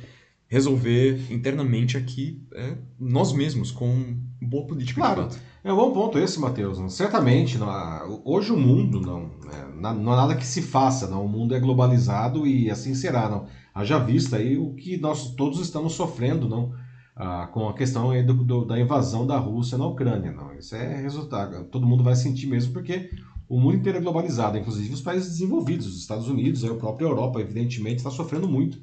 [0.48, 5.28] resolver internamente aqui é, nós mesmos, com boa política claro.
[5.62, 6.92] É um bom ponto esse, Matheus.
[6.92, 11.24] Certamente, não há, hoje o mundo não, é, não há nada que se faça, não.
[11.24, 13.28] o mundo é globalizado e assim será.
[13.28, 13.46] Não.
[13.74, 16.72] Haja vista aí o que nós todos estamos sofrendo não,
[17.16, 20.33] ah, com a questão do, do, da invasão da Rússia na Ucrânia.
[20.33, 21.64] Não, isso é resultado.
[21.64, 23.11] Todo mundo vai sentir mesmo porque
[23.48, 27.40] o mundo inteiro é globalizado, inclusive os países desenvolvidos, os Estados Unidos, a própria Europa,
[27.40, 28.78] evidentemente, está sofrendo muito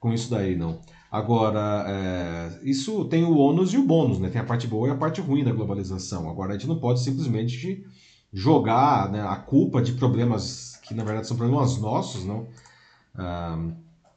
[0.00, 0.80] com isso daí, não.
[1.14, 4.28] Agora, é, isso tem o ônus e o bônus, né?
[4.30, 6.28] Tem a parte boa e a parte ruim da globalização.
[6.28, 7.86] Agora, a gente não pode simplesmente
[8.32, 12.48] jogar né, a culpa de problemas que, na verdade, são problemas nossos, não?
[13.14, 13.56] Ah,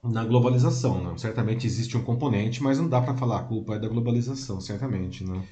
[0.04, 1.16] na globalização, não?
[1.20, 5.24] Certamente existe um componente, mas não dá para falar a culpa é da globalização, certamente,
[5.24, 5.44] não?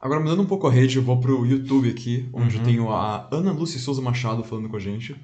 [0.00, 2.62] Agora, mudando um pouco a rede, eu vou pro YouTube aqui, onde uhum.
[2.62, 5.14] eu tenho a Ana Lúcia Souza Machado falando com a gente.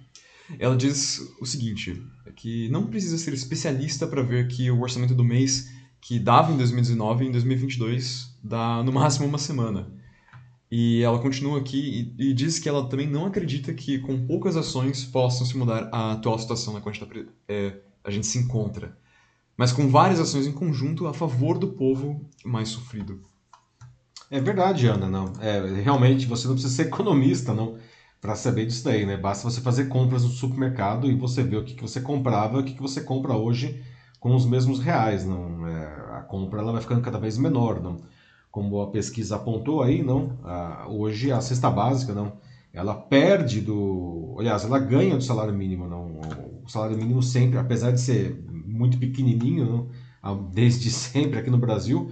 [0.58, 2.02] Ela diz o seguinte,
[2.36, 6.56] que não precisa ser especialista para ver que o orçamento do mês que dava em
[6.56, 9.90] 2019 em 2022 dá no máximo uma semana.
[10.70, 14.56] E ela continua aqui e, e, diz que ela também não acredita que com poucas
[14.56, 18.26] ações possam se mudar a atual situação na qual a gente, tá, é, a gente
[18.26, 18.98] se encontra,
[19.56, 23.22] mas com várias ações em conjunto a favor do povo mais sofrido.
[24.30, 25.32] É verdade, Ana, não.
[25.40, 27.78] É, realmente você não precisa ser economista, não
[28.24, 29.18] para saber disso daí, né?
[29.18, 32.60] Basta você fazer compras no supermercado e você ver o que, que você comprava e
[32.62, 33.84] o que, que você compra hoje
[34.18, 35.66] com os mesmos reais, não?
[35.66, 35.84] É,
[36.16, 37.98] a compra ela vai ficando cada vez menor, não?
[38.50, 40.38] Como a pesquisa apontou aí, não?
[40.42, 42.38] A, hoje a cesta básica, não?
[42.72, 46.18] Ela perde do, aliás, ela ganha do salário mínimo, não?
[46.64, 49.66] O salário mínimo sempre, apesar de ser muito pequenininho,
[50.22, 50.34] não?
[50.50, 52.10] desde sempre aqui no Brasil,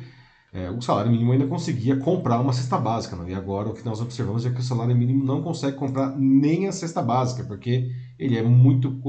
[0.52, 3.16] é, o salário mínimo ainda conseguia comprar uma cesta básica.
[3.16, 3.26] Não?
[3.26, 6.68] E agora o que nós observamos é que o salário mínimo não consegue comprar nem
[6.68, 9.00] a cesta básica, porque ele é muito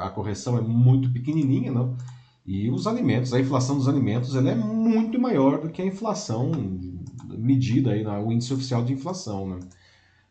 [0.00, 1.96] a, correção é muito pequenininha, não?
[2.44, 6.52] E os alimentos, a inflação dos alimentos, ela é muito maior do que a inflação
[7.38, 9.60] medida aí no índice oficial de inflação, né?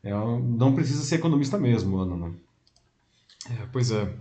[0.04, 2.16] É, não precisa ser economista mesmo, Ana.
[2.18, 2.32] Né?
[3.50, 4.14] É, pois é.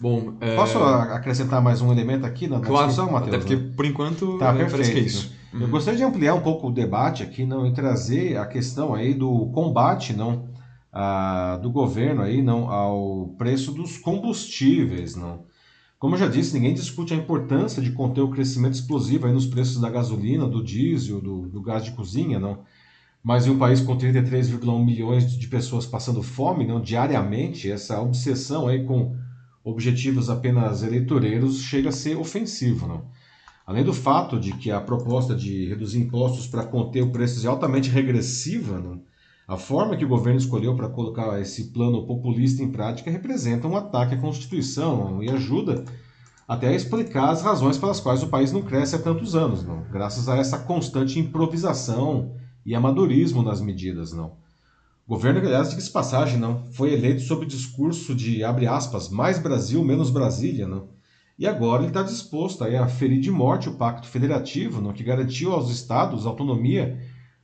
[0.00, 0.54] Bom, é...
[0.54, 3.34] Posso acrescentar mais um elemento aqui na claro, discussão, Matheus?
[3.34, 3.72] Até porque, né?
[3.76, 5.37] por enquanto, tá, é, parece que é isso.
[5.52, 5.62] Uhum.
[5.62, 9.14] Eu gostaria de ampliar um pouco o debate aqui não, e trazer a questão aí
[9.14, 10.48] do combate não,
[10.92, 15.14] a, do governo aí, não, ao preço dos combustíveis.
[15.16, 15.46] Não.
[15.98, 19.46] Como eu já disse, ninguém discute a importância de conter o crescimento explosivo aí nos
[19.46, 22.62] preços da gasolina, do diesel, do, do gás de cozinha, não.
[23.22, 28.68] Mas em um país com 33,1 milhões de pessoas passando fome não, diariamente, essa obsessão
[28.68, 29.16] aí com
[29.64, 32.86] objetivos apenas eleitoreiros chega a ser ofensivo.
[32.86, 33.04] Não?
[33.68, 37.50] Além do fato de que a proposta de reduzir impostos para conter o preço é
[37.50, 39.02] altamente regressiva, não?
[39.46, 43.76] a forma que o governo escolheu para colocar esse plano populista em prática representa um
[43.76, 45.84] ataque à Constituição e ajuda
[46.48, 49.84] até a explicar as razões pelas quais o país não cresce há tantos anos, não?
[49.92, 54.14] graças a essa constante improvisação e amadorismo nas medidas.
[54.14, 54.32] não.
[55.06, 59.38] O governo, aliás, diga-se passagem, não, foi eleito sob o discurso de, abre aspas, mais
[59.38, 60.96] Brasil, menos Brasília, não?
[61.38, 65.52] E agora ele está disposto a ferir de morte o pacto federativo, não, que garantiu
[65.52, 67.00] aos estados autonomia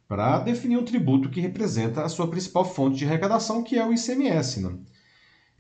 [0.09, 3.93] para definir um tributo que representa a sua principal fonte de arrecadação, que é o
[3.93, 4.61] ICMS.
[4.61, 4.81] Não?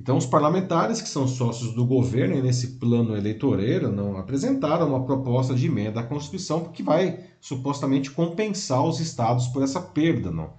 [0.01, 5.55] Então, os parlamentares, que são sócios do governo nesse plano eleitoreiro, não apresentaram uma proposta
[5.55, 10.33] de emenda à Constituição que vai supostamente compensar os estados por essa perda.
[10.33, 10.53] Não?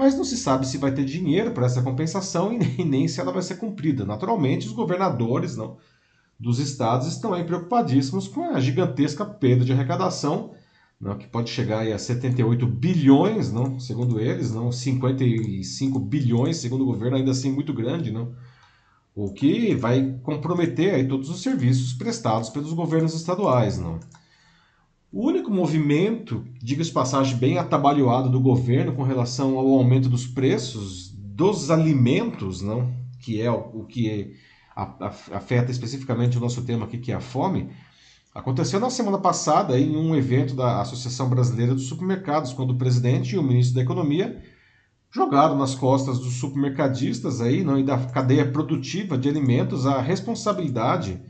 [0.00, 3.30] mas não se sabe se vai ter dinheiro para essa compensação e nem se ela
[3.30, 4.02] vai ser cumprida.
[4.02, 5.76] Naturalmente, os governadores não,
[6.40, 10.54] dos estados estão aí preocupadíssimos com a gigantesca perda de arrecadação,
[10.98, 14.72] não, que pode chegar a 78 bilhões, não, segundo eles, não?
[14.72, 18.34] 55 bilhões, segundo o governo, ainda assim muito grande, não,
[19.14, 24.00] o que vai comprometer aí todos os serviços prestados pelos governos estaduais, não.
[25.12, 31.10] O único movimento, diga-se passagem, bem atabalhoado do governo com relação ao aumento dos preços
[31.10, 34.08] dos alimentos, não, que é o, que
[35.32, 37.70] afeta especificamente o nosso tema aqui, que é a fome,
[38.34, 43.34] aconteceu na semana passada em um evento da Associação Brasileira dos Supermercados, quando o presidente
[43.34, 44.42] e o ministro da Economia
[45.12, 51.20] jogaram nas costas dos supermercadistas aí, não, e da cadeia produtiva de alimentos a responsabilidade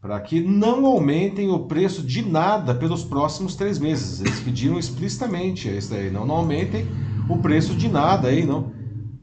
[0.00, 4.20] para que não aumentem o preço de nada pelos próximos três meses.
[4.20, 6.86] Eles pediram explicitamente isso não, não aumentem
[7.26, 8.70] o preço de nada aí, não,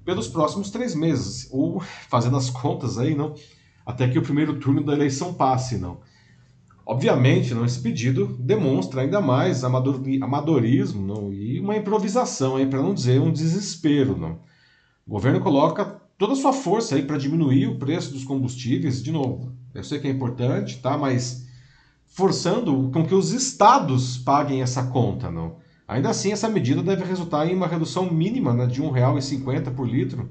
[0.04, 3.36] pelos próximos três meses, ou fazendo as contas aí, não,
[3.86, 6.00] até que o primeiro turno da eleição passe, não.
[6.86, 13.22] Obviamente, não, esse pedido demonstra ainda mais amadorismo não, e uma improvisação, para não dizer
[13.22, 14.18] um desespero.
[14.18, 14.40] Não.
[15.06, 19.54] O governo coloca toda a sua força para diminuir o preço dos combustíveis, de novo,
[19.74, 20.98] eu sei que é importante, tá?
[20.98, 21.48] Mas
[22.06, 25.56] forçando com que os estados paguem essa conta, não.
[25.88, 29.88] Ainda assim, essa medida deve resultar em uma redução mínima né, de R$ 1,50 por
[29.88, 30.30] litro,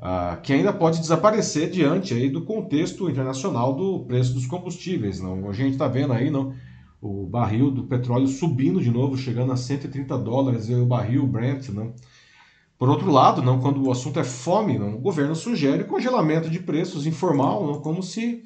[0.00, 5.20] uh, que ainda pode desaparecer diante aí do contexto internacional do preço dos combustíveis.
[5.20, 5.48] Não?
[5.48, 6.54] A gente está vendo aí não,
[7.00, 11.94] o barril do petróleo subindo de novo, chegando a 130 dólares o barril Brent, não?
[12.78, 16.60] Por outro lado, não, quando o assunto é fome, não, o governo sugere congelamento de
[16.60, 18.44] preços informal, não, como se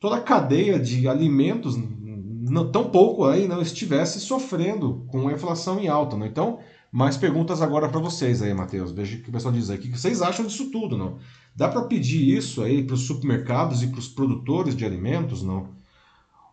[0.00, 5.78] toda a cadeia de alimentos, não, tão pouco aí, não estivesse sofrendo com a inflação
[5.78, 6.16] em alta.
[6.16, 6.24] Não?
[6.24, 8.92] Então, mais perguntas agora para vocês aí, Matheus.
[8.92, 9.78] Veja o que o pessoal diz aí.
[9.78, 11.18] O que vocês acham disso tudo, não?
[11.54, 15.76] Dá para pedir isso aí para os supermercados e para os produtores de alimentos, não?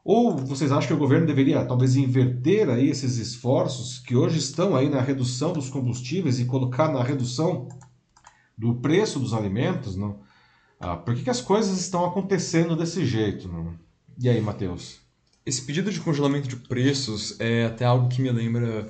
[0.03, 4.75] Ou vocês acham que o governo deveria talvez inverter aí esses esforços que hoje estão
[4.75, 7.67] aí na redução dos combustíveis e colocar na redução
[8.57, 10.19] do preço dos alimentos, não?
[10.79, 13.73] Ah, por que, que as coisas estão acontecendo desse jeito, não?
[14.19, 14.99] E aí, Matheus?
[15.45, 18.89] Esse pedido de congelamento de preços é até algo que me lembra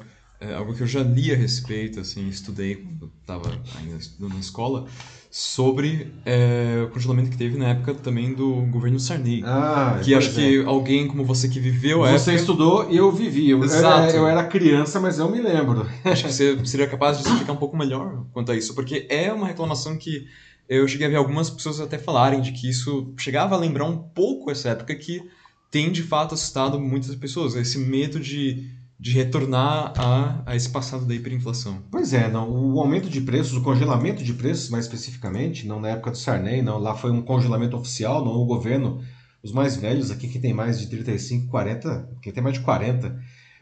[0.49, 4.39] é algo que eu já li a respeito, assim, estudei quando estava ainda estudando na
[4.39, 4.87] escola,
[5.29, 9.43] sobre é, o congelamento que teve na época também do governo Sarney.
[9.45, 10.33] Ah, que acho é.
[10.33, 12.41] que alguém como você que viveu a Você época...
[12.41, 13.49] estudou e eu vivi.
[13.49, 14.09] Eu Exato.
[14.09, 15.85] Era, eu era criança, mas eu me lembro.
[16.05, 19.31] Acho que você seria capaz de explicar um pouco melhor quanto a isso, porque é
[19.33, 20.25] uma reclamação que
[20.69, 23.97] eu cheguei a ver algumas pessoas até falarem de que isso chegava a lembrar um
[23.97, 25.21] pouco essa época que
[25.69, 31.05] tem de fato assustado muitas pessoas, esse medo de de retornar a, a esse passado
[31.05, 31.83] da hiperinflação.
[31.91, 35.89] Pois é, não, o aumento de preços, o congelamento de preços mais especificamente, não na
[35.89, 39.01] época do Sarney, não, lá foi um congelamento oficial, não o governo,
[39.43, 43.19] os mais velhos aqui, que tem mais de 35, 40, quem tem mais de 40,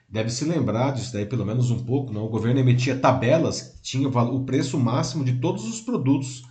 [0.08, 3.82] deve se lembrar disso daí pelo menos um pouco, não, o governo emitia tabelas que
[3.82, 6.44] tinham o preço máximo de todos os produtos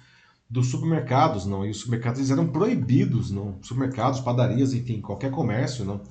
[0.51, 6.03] dos supermercados, não, e os supermercados eram proibidos, não, supermercados, padarias, enfim, qualquer comércio, não,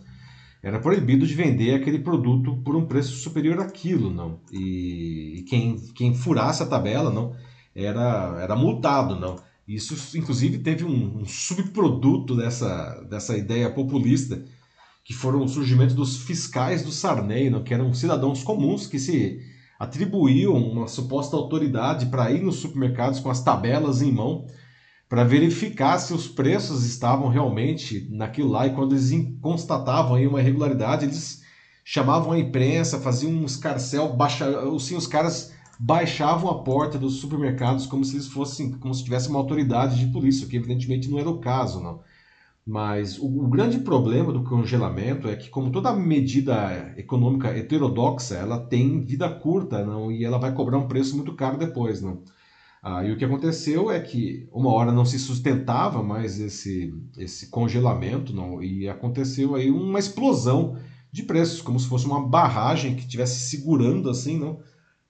[0.63, 4.39] era proibido de vender aquele produto por um preço superior àquilo, não.
[4.52, 7.36] E, e quem, quem furasse a tabela, não,
[7.76, 9.38] era, era multado, não.
[9.67, 14.43] Isso, inclusive, teve um, um, subproduto dessa, dessa ideia populista,
[15.04, 19.39] que foram o surgimento dos fiscais do Sarney, não, que eram cidadãos comuns que se
[19.80, 24.45] atribuíam uma suposta autoridade para ir nos supermercados com as tabelas em mão
[25.12, 30.39] para verificar se os preços estavam realmente naquilo lá e quando eles constatavam aí uma
[30.39, 31.41] irregularidade, eles
[31.84, 37.86] chamavam a imprensa, faziam um escarcel, baixa, assim, os caras baixavam a porta dos supermercados
[37.86, 41.30] como se eles fossem, como se tivesse uma autoridade de polícia, que evidentemente não era
[41.30, 42.00] o caso, não.
[42.65, 48.62] Mas o, o, grande problema do congelamento é que, como toda medida econômica heterodoxa, ela
[48.62, 52.24] tem vida curta, não, e ela vai cobrar um preço muito caro depois, não.
[52.84, 57.48] Ah, e o que aconteceu é que uma hora não se sustentava mais esse, esse
[57.48, 60.76] congelamento não, e aconteceu aí uma explosão
[61.12, 64.60] de preços, como se fosse uma barragem que estivesse segurando assim, não,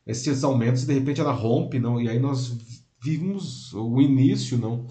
[0.06, 2.58] esses aumentos de repente ela rompe, não, e aí nós
[3.02, 4.88] vimos o início, não,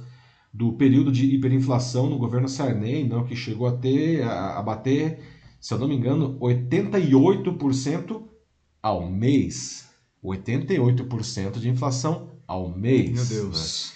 [0.53, 5.21] do período de hiperinflação no governo Sarney, não, que chegou a ter a, a bater,
[5.61, 8.23] se eu não me engano, 88%
[8.83, 9.89] ao mês.
[10.23, 13.31] 88% de inflação ao mês.
[13.31, 13.93] Meu Deus.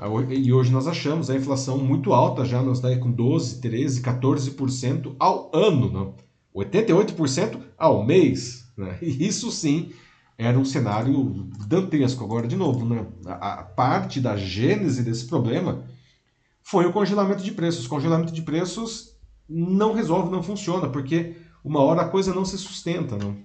[0.00, 0.34] Né?
[0.34, 5.14] E hoje nós achamos a inflação muito alta, já nos dá com 12, 13, 14%
[5.18, 6.12] ao ano, né?
[6.56, 8.66] 88% ao mês.
[8.76, 8.98] Né?
[9.02, 9.90] E isso sim
[10.38, 12.24] era um cenário dantesco.
[12.24, 13.06] Agora, de novo, né?
[13.26, 15.84] a, a parte da gênese desse problema
[16.62, 17.84] foi o congelamento de preços.
[17.84, 19.16] O congelamento de preços
[19.46, 23.18] não resolve, não funciona, porque uma hora a coisa não se sustenta.
[23.18, 23.36] Não?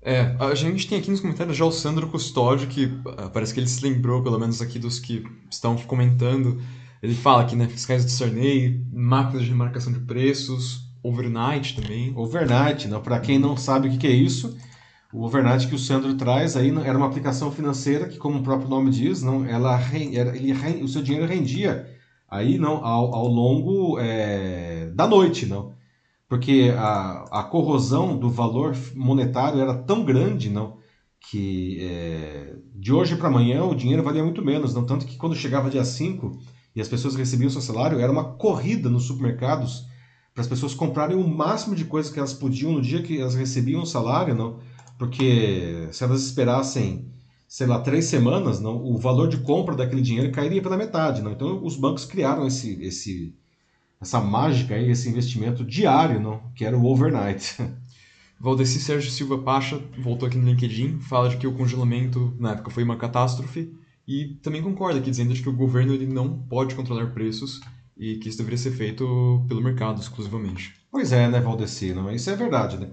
[0.00, 3.60] É, a gente tem aqui nos comentários já o Sandro Custódio, que uh, parece que
[3.60, 6.60] ele se lembrou, pelo menos aqui dos que estão comentando.
[7.02, 12.12] Ele fala aqui, né, fiscais de Sarney, máquinas de marcação de preços, overnight também.
[12.16, 12.98] Overnight, né?
[13.00, 14.56] para quem não sabe o que é isso,
[15.12, 18.68] o overnight que o Sandro traz aí era uma aplicação financeira que, como o próprio
[18.68, 21.88] nome diz, não, ela ele, o seu dinheiro rendia
[22.28, 25.77] aí não ao, ao longo é, da noite, não
[26.28, 30.76] porque a, a corrosão do valor monetário era tão grande, não,
[31.30, 35.34] que é, de hoje para amanhã o dinheiro valia muito menos, não tanto que quando
[35.34, 36.38] chegava dia 5
[36.76, 39.86] e as pessoas recebiam seu salário, era uma corrida nos supermercados
[40.34, 43.34] para as pessoas comprarem o máximo de coisas que elas podiam no dia que elas
[43.34, 44.60] recebiam o salário, não,
[44.98, 47.08] porque se elas esperassem
[47.48, 51.22] sei lá, três semanas, não, o valor de compra daquele dinheiro cairia pela metade.
[51.22, 51.32] Não?
[51.32, 53.34] Então, os bancos criaram esse, esse,
[54.00, 56.40] essa mágica aí, esse investimento diário, não?
[56.54, 57.56] que era o overnight.
[58.40, 62.70] Valdeci Sérgio Silva Pacha voltou aqui no LinkedIn, fala de que o congelamento na época
[62.70, 63.74] foi uma catástrofe
[64.06, 67.60] e também concorda aqui dizendo que o governo ele não pode controlar preços
[67.96, 70.72] e que isso deveria ser feito pelo mercado exclusivamente.
[70.88, 71.92] Pois é, né, Valdeci?
[71.92, 72.10] Não?
[72.12, 72.78] Isso é verdade.
[72.78, 72.88] Né?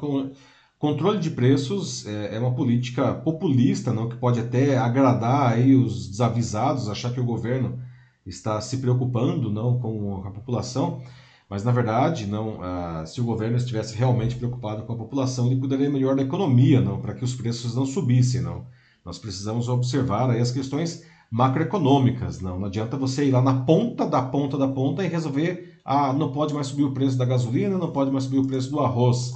[0.80, 4.10] Controle de preços é, é uma política populista, não?
[4.10, 7.80] que pode até agradar aí os desavisados, achar que o governo
[8.26, 11.02] está se preocupando não com a população,
[11.48, 15.60] Mas, na verdade, não, ah, se o governo estivesse realmente preocupado com a população, ele
[15.60, 18.42] cuidaria melhor da economia, não, para que os preços não subissem.
[18.42, 18.66] Não.
[19.06, 22.42] Nós precisamos observar aí as questões macroeconômicas.
[22.42, 26.12] Não, não adianta você ir lá na ponta da ponta da ponta e resolver, ah,
[26.14, 28.80] não pode mais subir o preço da gasolina, não pode mais subir o preço do
[28.80, 29.34] arroz.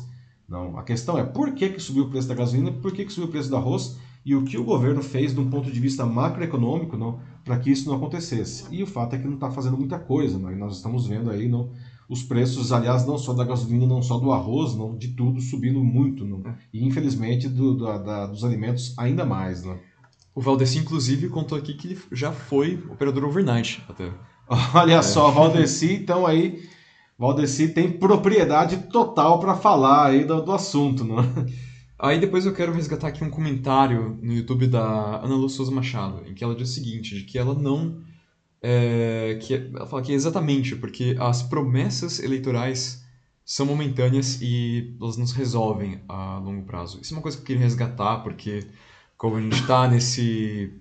[0.48, 3.14] Não, a questão é por que, que subiu o preço da gasolina, por que, que
[3.14, 5.80] subiu o preço do arroz e o que o governo fez de um ponto de
[5.80, 6.98] vista macroeconômico
[7.44, 8.66] para que isso não acontecesse.
[8.70, 11.48] E o fato é que não está fazendo muita coisa, e nós estamos vendo aí
[11.48, 11.70] não,
[12.08, 15.84] os preços, aliás, não só da gasolina, não só do arroz, não, de tudo subindo
[15.84, 16.44] muito, não,
[16.74, 19.64] e infelizmente do, do da, dos alimentos ainda mais.
[19.64, 19.78] Não.
[20.34, 24.12] O Valdeci, inclusive, contou aqui que ele já foi operador overnight até.
[24.74, 25.02] Olha é.
[25.02, 26.64] só, Valdeci, então aí
[27.18, 31.18] Valdeci tem propriedade total para falar aí do, do assunto, não?
[32.02, 36.26] Aí depois eu quero resgatar aqui um comentário no YouTube da Ana Lu Souza Machado,
[36.26, 38.02] em que ela diz o seguinte, de que ela não...
[38.62, 43.06] É, que ela fala que é exatamente porque as promessas eleitorais
[43.44, 47.00] são momentâneas e elas não se resolvem a longo prazo.
[47.02, 48.68] Isso é uma coisa que eu queria resgatar, porque
[49.18, 50.74] como a gente está nesse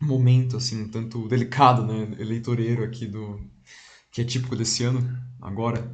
[0.00, 3.40] momento assim tanto delicado, né, eleitoreiro aqui do
[4.10, 5.00] que é típico desse ano
[5.40, 5.92] agora,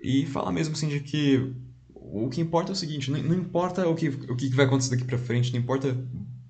[0.00, 1.54] e fala mesmo assim de que
[2.12, 4.90] o que importa é o seguinte, não, não importa o que, o que vai acontecer
[4.90, 5.96] daqui para frente, não importa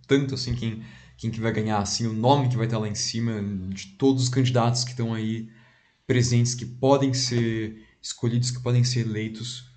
[0.07, 0.83] tanto assim quem,
[1.17, 4.25] quem que vai ganhar, assim, o nome que vai estar lá em cima de todos
[4.25, 5.49] os candidatos que estão aí
[6.07, 9.71] presentes, que podem ser escolhidos, que podem ser eleitos.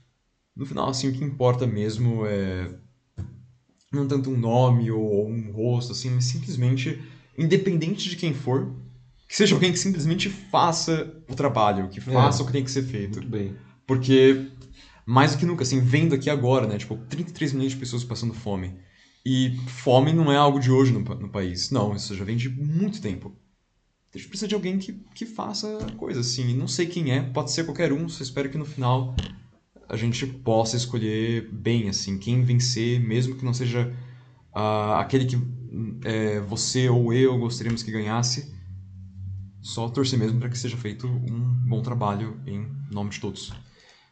[0.56, 2.74] No final, assim, o que importa mesmo é
[3.92, 7.02] não tanto um nome ou um rosto, assim, mas simplesmente,
[7.38, 8.76] independente de quem for,
[9.28, 12.44] que seja alguém que simplesmente faça o trabalho, que faça é.
[12.44, 13.20] o que tem que ser feito.
[13.20, 13.56] Muito bem.
[13.88, 14.52] Porque,
[15.06, 18.34] mais do que nunca, assim, vendo aqui agora, né, tipo, 33 milhões de pessoas passando
[18.34, 18.76] fome.
[19.26, 21.72] E fome não é algo de hoje no, no país.
[21.72, 23.36] Não, isso já vem de muito tempo.
[24.14, 26.56] A gente precisa de alguém que, que faça coisa, assim.
[26.56, 29.16] Não sei quem é, pode ser qualquer um, só espero que no final
[29.90, 33.94] a gente possa escolher bem, assim, quem vencer, mesmo que não seja
[34.56, 35.38] uh, aquele que
[36.04, 38.54] é, você ou eu gostaríamos que ganhasse.
[39.62, 43.52] Só torcer mesmo para que seja feito um bom trabalho em nome de todos.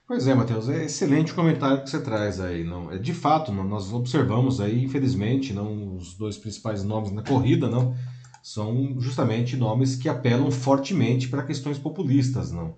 [0.05, 2.63] Pois é, Matheus, é excelente o comentário que você traz aí.
[2.63, 7.23] Não, é de fato, não, nós observamos aí, infelizmente, não os dois principais nomes na
[7.23, 7.95] corrida, não,
[8.41, 12.75] são justamente nomes que apelam fortemente para questões populistas, não.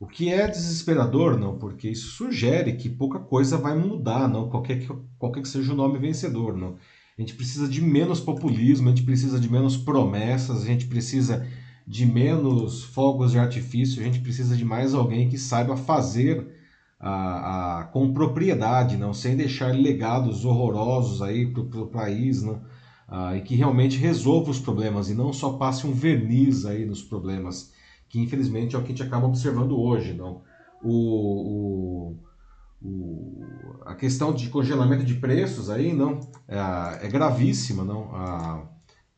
[0.00, 4.78] O que é desesperador, não, porque isso sugere que pouca coisa vai mudar, não, qualquer
[4.80, 6.76] que, qualquer que seja o nome vencedor, não.
[7.18, 11.46] A gente precisa de menos populismo, a gente precisa de menos promessas, a gente precisa
[11.86, 16.61] de menos fogos de artifício, a gente precisa de mais alguém que saiba fazer
[17.02, 22.62] a, a, com propriedade, não sem deixar legados horrorosos aí para o país, não,
[23.08, 27.02] ah, e que realmente resolva os problemas e não só passe um verniz aí nos
[27.02, 27.72] problemas
[28.12, 30.12] que infelizmente é o que a gente acaba observando hoje.
[30.12, 30.42] Não?
[30.82, 33.46] O, o, o
[33.86, 38.14] a questão de congelamento de preços aí não é, é gravíssima, não?
[38.14, 38.66] A,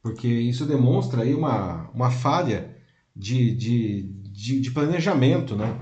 [0.01, 2.77] porque isso demonstra aí uma, uma falha
[3.17, 5.77] de, de, de, de planejamento né?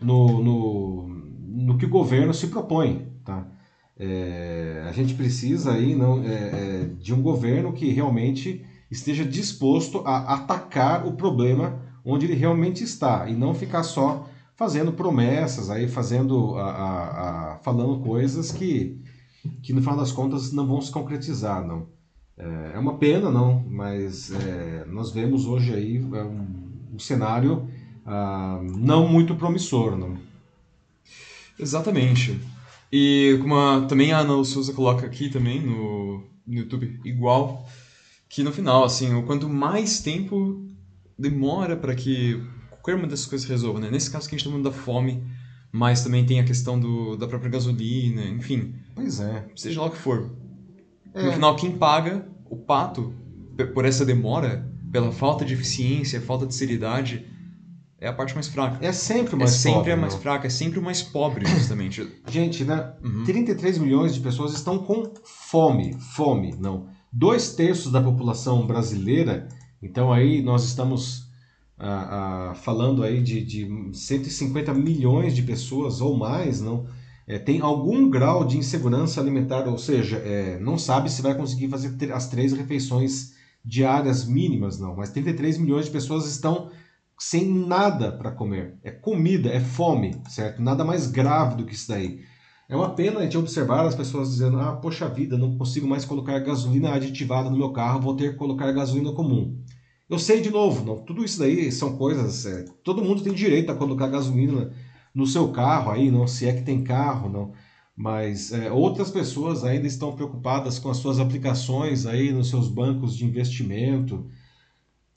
[0.00, 1.13] no, no,
[1.54, 3.06] no que o governo se propõe.
[3.24, 3.46] Tá?
[3.96, 10.02] É, a gente precisa aí não, é, é, de um governo que realmente esteja disposto
[10.04, 15.88] a atacar o problema onde ele realmente está e não ficar só fazendo promessas, aí
[15.88, 19.00] fazendo a, a, a, falando coisas que,
[19.62, 21.86] que no final das contas não vão se concretizar, não.
[22.36, 26.46] É, é uma pena, não, mas é, nós vemos hoje aí é um,
[26.94, 27.68] um cenário
[28.04, 30.16] ah, não muito promissor, não.
[31.58, 32.38] Exatamente.
[32.92, 37.68] E como a, também a Ana Souza coloca aqui também no, no YouTube, igual,
[38.28, 40.64] que no final, assim, o quanto mais tempo
[41.18, 42.40] demora para que
[42.70, 43.90] qualquer uma dessas coisas resolva, né?
[43.90, 45.24] Nesse caso que a gente está falando da fome,
[45.72, 48.74] mas também tem a questão do, da própria gasolina, enfim.
[48.94, 49.44] Pois é.
[49.56, 50.30] Seja lá o que for.
[51.12, 51.24] É.
[51.24, 53.12] No final, quem paga o pato
[53.72, 57.26] por essa demora, pela falta de eficiência, falta de seriedade,
[58.04, 58.78] é a parte mais fraca.
[58.84, 61.46] É sempre o mais é sempre pobre, a mais fraca, é sempre o mais pobre,
[61.46, 62.06] justamente.
[62.28, 62.92] Gente, né?
[63.02, 63.24] Uhum.
[63.24, 65.96] 33 milhões de pessoas estão com fome.
[66.14, 66.86] Fome, não.
[67.12, 69.48] Dois terços da população brasileira
[69.84, 71.28] então aí nós estamos
[71.78, 76.86] ah, ah, falando aí de, de 150 milhões de pessoas ou mais, não?
[77.26, 81.68] É, tem algum grau de insegurança alimentar, ou seja, é, não sabe se vai conseguir
[81.68, 84.96] fazer as três refeições diárias mínimas, não.
[84.96, 86.70] Mas 33 milhões de pessoas estão
[87.30, 88.78] sem nada para comer.
[88.82, 90.60] É comida, é fome, certo?
[90.60, 92.20] Nada mais grave do que isso daí.
[92.68, 96.04] É uma pena a gente observar as pessoas dizendo: ah, poxa vida, não consigo mais
[96.04, 99.58] colocar gasolina aditivada no meu carro, vou ter que colocar gasolina comum.
[100.08, 102.44] Eu sei de novo, não, tudo isso daí são coisas.
[102.44, 104.70] É, todo mundo tem direito a colocar gasolina
[105.14, 107.52] no seu carro aí, não, se é que tem carro, não.
[107.96, 113.16] Mas é, outras pessoas ainda estão preocupadas com as suas aplicações aí nos seus bancos
[113.16, 114.26] de investimento.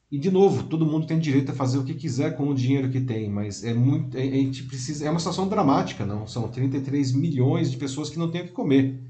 [0.10, 2.90] E de novo, todo mundo tem direito a fazer o que quiser com o dinheiro
[2.90, 6.26] que tem, mas é muito, é, a gente precisa, é uma situação dramática, não?
[6.26, 9.04] São 33 milhões de pessoas que não têm o que comer.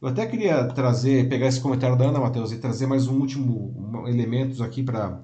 [0.00, 4.04] Eu até queria trazer, pegar esse comentário da Ana Matheus e trazer mais um último
[4.06, 5.22] elementos aqui para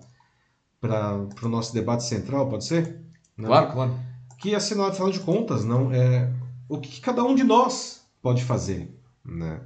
[1.43, 2.99] o nosso debate central, pode ser?
[3.37, 3.49] Não?
[3.49, 3.95] Claro, claro.
[4.39, 6.33] Que assim, afinal de contas, não é
[6.69, 9.61] o que cada um de nós pode fazer, né?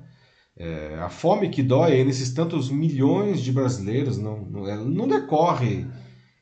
[0.56, 5.08] É, a fome que dói aí nesses tantos milhões de brasileiros não, não, é, não
[5.08, 5.86] decorre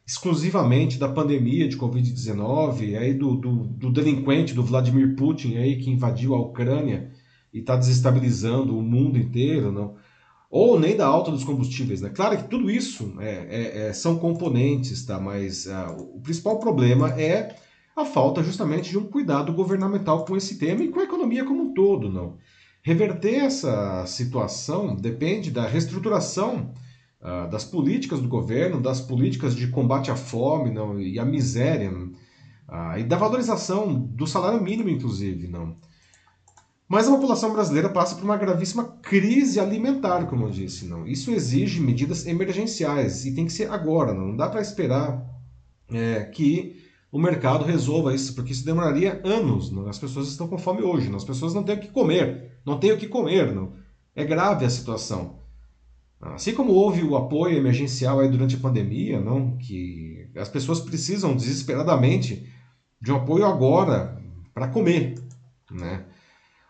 [0.06, 5.88] exclusivamente da pandemia de Covid-19, aí do, do, do, delinquente, do Vladimir Putin aí que
[5.88, 7.12] invadiu a Ucrânia
[7.54, 9.94] e está desestabilizando o mundo inteiro, não?
[10.50, 12.00] ou nem da alta dos combustíveis.
[12.00, 12.11] Né?
[12.11, 15.20] Claro que tudo isso é, é, é são componentes, tá?
[15.20, 17.54] mas uh, o principal problema é
[17.94, 21.62] a falta justamente de um cuidado governamental com esse tema e com a economia como
[21.62, 22.11] um todo.
[22.11, 22.36] não.
[22.83, 26.72] Reverter essa situação depende da reestruturação
[27.20, 31.93] uh, das políticas do governo, das políticas de combate à fome não, e à miséria,
[31.93, 35.47] uh, e da valorização do salário mínimo, inclusive.
[35.47, 35.76] não.
[36.89, 40.87] Mas a população brasileira passa por uma gravíssima crise alimentar, como eu disse.
[40.87, 41.07] Não.
[41.07, 44.12] Isso exige medidas emergenciais e tem que ser agora.
[44.12, 45.24] Não, não dá para esperar
[45.93, 49.70] é, que o mercado resolva isso, porque isso demoraria anos.
[49.70, 49.88] Não?
[49.88, 52.92] As pessoas estão com fome hoje, as pessoas não têm o que comer, não têm
[52.92, 53.52] o que comer.
[53.52, 53.72] Não?
[54.14, 55.40] É grave a situação.
[56.20, 61.34] Assim como houve o apoio emergencial aí durante a pandemia, não, que as pessoas precisam
[61.34, 62.46] desesperadamente
[63.00, 65.14] de um apoio agora para comer,
[65.70, 66.04] né?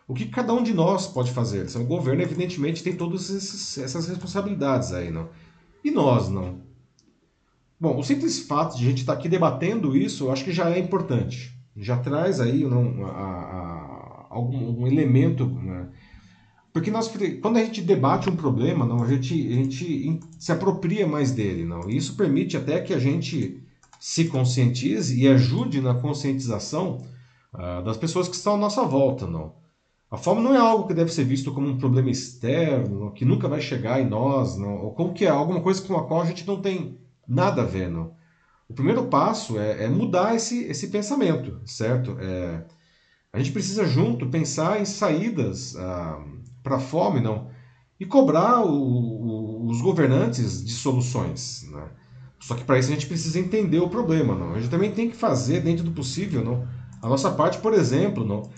[0.06, 1.66] O que cada um de nós pode fazer?
[1.76, 3.28] O governo, evidentemente, tem todas
[3.76, 5.28] essas responsabilidades aí, não?
[5.84, 6.60] E nós, não?
[7.80, 10.52] Bom, o simples fato de a gente estar tá aqui debatendo isso, eu acho que
[10.52, 11.58] já é importante.
[11.74, 15.88] Já traz aí não, a, a, algum um elemento, né?
[16.74, 17.10] Porque nós,
[17.40, 21.64] quando a gente debate um problema, não, a gente, a gente se apropria mais dele,
[21.64, 21.88] não?
[21.88, 23.64] E isso permite até que a gente
[23.98, 26.98] se conscientize e ajude na conscientização
[27.54, 29.54] uh, das pessoas que estão à nossa volta, não?
[30.10, 33.48] A fome não é algo que deve ser visto como um problema externo, que nunca
[33.48, 36.26] vai chegar em nós, não, ou como que é alguma coisa com a qual a
[36.26, 36.98] gente não tem
[37.30, 37.88] nada a ver.
[37.88, 38.12] Não.
[38.68, 42.16] O primeiro passo é, é mudar esse, esse pensamento, certo?
[42.20, 42.64] É,
[43.32, 46.22] a gente precisa junto pensar em saídas ah,
[46.62, 47.48] para a fome, não,
[47.98, 51.66] e cobrar o, o, os governantes de soluções.
[51.70, 51.88] Né?
[52.40, 54.54] Só que para isso a gente precisa entender o problema, não.
[54.54, 56.66] A gente também tem que fazer dentro do possível, não.
[57.02, 58.50] A nossa parte, por exemplo, não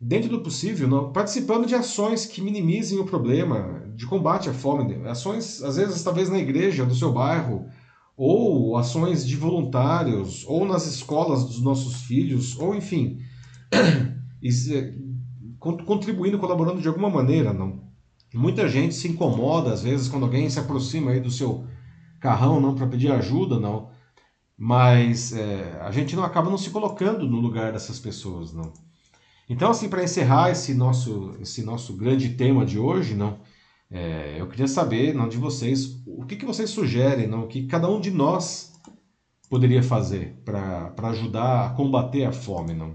[0.00, 5.06] dentro do possível, não, participando de ações que minimizem o problema de combate à fome,
[5.06, 7.66] ações às vezes talvez na igreja do seu bairro,
[8.16, 13.18] ou ações de voluntários, ou nas escolas dos nossos filhos, ou enfim,
[13.70, 14.94] é,
[15.58, 17.90] contribuindo, colaborando de alguma maneira, não.
[18.32, 21.66] Muita gente se incomoda às vezes quando alguém se aproxima aí do seu
[22.18, 23.90] carrão, não para pedir ajuda, não.
[24.56, 28.72] Mas é, a gente não acaba não se colocando no lugar dessas pessoas, não.
[29.46, 33.40] Então, assim, para encerrar esse nosso, esse nosso grande tema de hoje, não,
[33.90, 37.66] é, eu queria saber, não, de vocês, o que, que vocês sugerem, não, o que
[37.66, 38.72] cada um de nós
[39.48, 42.94] poderia fazer para ajudar a combater a fome, não?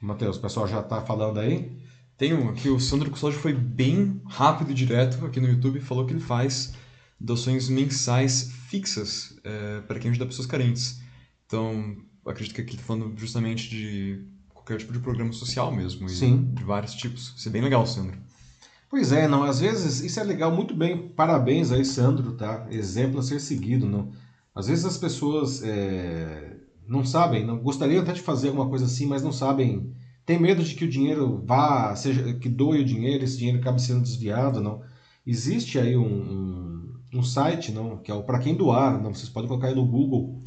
[0.00, 1.80] Matheus, o pessoal já está falando aí?
[2.16, 6.06] Tem um aqui, o Sandro Custódio foi bem rápido e direto aqui no YouTube, falou
[6.06, 6.74] que ele faz
[7.18, 11.00] doações mensais fixas é, para quem ajuda pessoas carentes.
[11.46, 16.08] Então, acredito que aqui está falando justamente de qualquer tipo de programa social mesmo.
[16.08, 16.52] Sim.
[16.52, 17.34] De vários tipos.
[17.36, 18.18] Isso é bem legal, Sandro.
[18.92, 22.66] Pois é, não, às vezes isso é legal, muito bem, parabéns aí, Sandro, tá?
[22.70, 24.10] Exemplo a ser seguido, não?
[24.54, 29.06] Às vezes as pessoas é, não sabem, não gostariam até de fazer alguma coisa assim,
[29.06, 29.94] mas não sabem,
[30.26, 33.80] tem medo de que o dinheiro vá, seja que doe o dinheiro, esse dinheiro acabe
[33.80, 34.82] sendo desviado, não?
[35.26, 39.14] Existe aí um, um, um site, não, que é o para quem doar, não?
[39.14, 40.42] Vocês podem colocar aí no Google,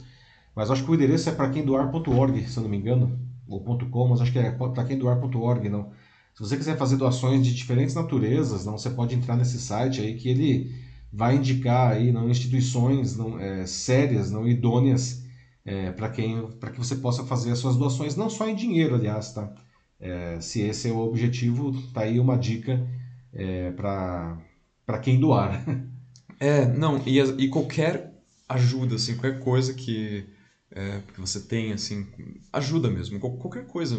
[0.56, 3.64] mas acho que o endereço é para quem doar.org, se eu não me engano ou
[3.90, 5.92] .com, mas acho que é taquemdoar.org, não.
[6.36, 10.16] Se você quiser fazer doações de diferentes naturezas, não, você pode entrar nesse site aí
[10.16, 10.76] que ele
[11.12, 15.24] vai indicar aí não instituições não é, sérias, não idôneas
[15.64, 18.96] é, para quem para que você possa fazer as suas doações, não só em dinheiro,
[18.96, 19.50] aliás, tá?
[19.98, 22.86] É, se esse é o objetivo, tá aí uma dica
[23.34, 24.38] é, para
[24.86, 25.64] para quem doar.
[26.38, 28.14] É, não, e, e qualquer
[28.50, 30.28] ajuda, assim, qualquer coisa que
[30.70, 32.06] é, que você tem, assim,
[32.52, 33.98] ajuda mesmo, qualquer coisa.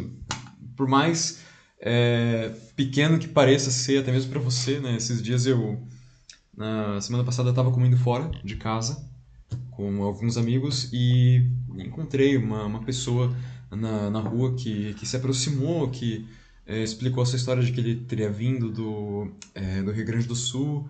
[0.77, 1.39] Por mais
[1.81, 4.97] é, pequeno que pareça ser, até mesmo para você, né?
[4.97, 5.81] Esses dias eu
[6.57, 9.05] Na semana passada estava comendo fora de casa
[9.71, 11.47] com alguns amigos e
[11.77, 13.35] encontrei uma, uma pessoa
[13.71, 16.27] na, na rua que, que se aproximou, que
[16.67, 20.35] é, explicou essa história de que ele teria vindo do, é, do Rio Grande do
[20.35, 20.89] Sul,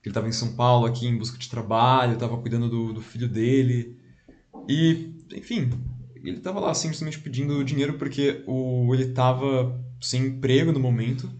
[0.00, 3.02] que ele estava em São Paulo aqui em busca de trabalho, estava cuidando do, do
[3.02, 3.98] filho dele.
[4.68, 5.70] E, enfim,
[6.14, 11.30] ele estava lá simplesmente pedindo dinheiro porque o, ele estava sem emprego no momento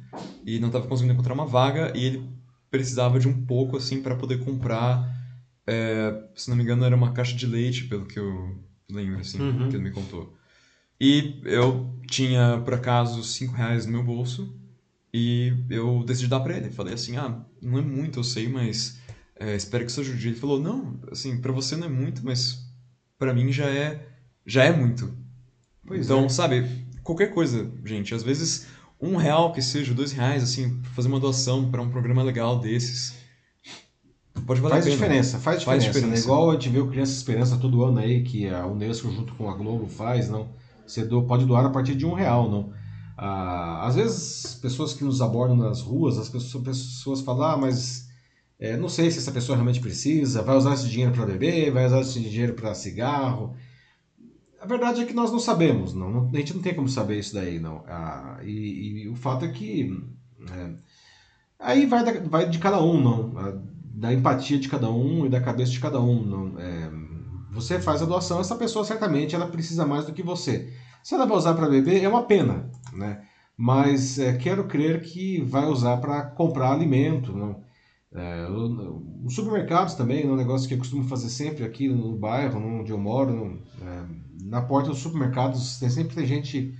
[0.44, 2.28] e não estava conseguindo encontrar uma vaga e ele
[2.70, 5.08] precisava de um pouco assim para poder comprar,
[5.66, 8.58] é, se não me engano era uma caixa de leite, pelo que eu
[8.90, 9.68] lembro assim, uhum.
[9.68, 10.36] que ele me contou.
[11.00, 14.54] E eu tinha, por acaso, 5 reais no meu bolso
[15.12, 16.70] e eu decidi dar pra ele.
[16.70, 18.98] Falei assim, ah, não é muito, eu sei, mas
[19.36, 20.28] é, espero que isso ajude.
[20.28, 22.66] Ele falou, não, assim, pra você não é muito, mas
[23.18, 24.08] para mim já é,
[24.44, 25.16] já é muito.
[25.86, 26.28] Pois então, é.
[26.28, 28.14] sabe, qualquer coisa, gente.
[28.14, 28.66] Às vezes,
[29.00, 33.14] um real que seja, dois reais, assim, fazer uma doação para um programa legal desses.
[34.46, 34.96] Pode valer faz a pena.
[34.96, 36.20] Diferença, faz diferença, faz diferença.
[36.20, 36.24] Né?
[36.24, 39.48] Igual a gente vê o Criança Esperança todo ano aí, que a Unesco junto com
[39.48, 40.50] a Globo faz, não?
[40.86, 42.72] Você pode doar a partir de um real, não?
[43.16, 48.06] Ah, às vezes, pessoas que nos abordam nas ruas, as pessoas, pessoas falam, ah, mas
[48.60, 51.86] é, não sei se essa pessoa realmente precisa, vai usar esse dinheiro para beber, vai
[51.86, 53.56] usar esse dinheiro para cigarro.
[54.60, 57.34] A verdade é que nós não sabemos, não, a gente não tem como saber isso
[57.34, 57.84] daí, não.
[57.86, 59.96] Ah, e, e, o fato é que
[60.50, 60.70] é,
[61.58, 63.58] aí vai, da, vai de cada um, não, ah,
[63.94, 66.58] da empatia de cada um e da cabeça de cada um, não.
[66.58, 66.90] É,
[67.52, 70.72] você faz a doação, essa pessoa certamente ela precisa mais do que você.
[71.02, 73.22] Se ela vai usar para beber, é uma pena, né?
[73.56, 77.67] Mas é, quero crer que vai usar para comprar alimento, não?
[78.14, 78.46] É,
[79.24, 82.90] os supermercados também, é um negócio que eu costumo fazer sempre aqui no bairro onde
[82.90, 83.32] eu moro.
[83.34, 84.04] No, é,
[84.44, 86.74] na porta dos supermercados tem sempre tem gente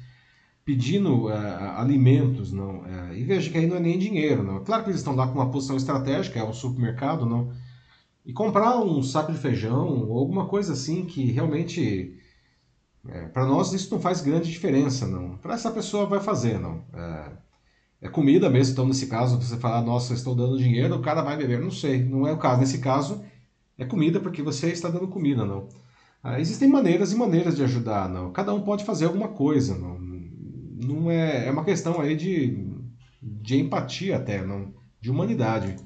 [0.64, 1.36] pedindo é,
[1.76, 2.84] alimentos, não?
[2.86, 4.64] É, e veja que aí não é nem dinheiro, não.
[4.64, 7.52] Claro que eles estão lá com uma posição estratégica, é o supermercado, não?
[8.24, 12.18] E comprar um saco de feijão ou alguma coisa assim que realmente
[13.06, 15.36] é, para nós isso não faz grande diferença, não.
[15.38, 16.84] Para essa pessoa vai fazer, não.
[16.92, 17.32] É,
[18.00, 21.36] é, comida mesmo, então nesse caso você falar, nossa, estou dando dinheiro, o cara vai
[21.36, 22.60] beber, não sei, não é o caso.
[22.60, 23.24] Nesse caso
[23.76, 25.68] é comida porque você está dando comida, não.
[26.22, 28.32] Ah, existem maneiras e maneiras de ajudar, não.
[28.32, 29.98] Cada um pode fazer alguma coisa, não.
[29.98, 32.66] Não é, é uma questão aí de,
[33.22, 35.76] de empatia até, não, de humanidade.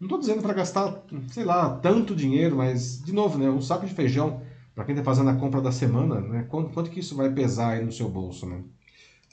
[0.00, 3.86] Não estou dizendo para gastar, sei lá, tanto dinheiro, mas, de novo, né, um saco
[3.86, 4.42] de feijão,
[4.74, 7.72] para quem está fazendo a compra da semana, né, quanto, quanto que isso vai pesar
[7.72, 8.62] aí no seu bolso, né?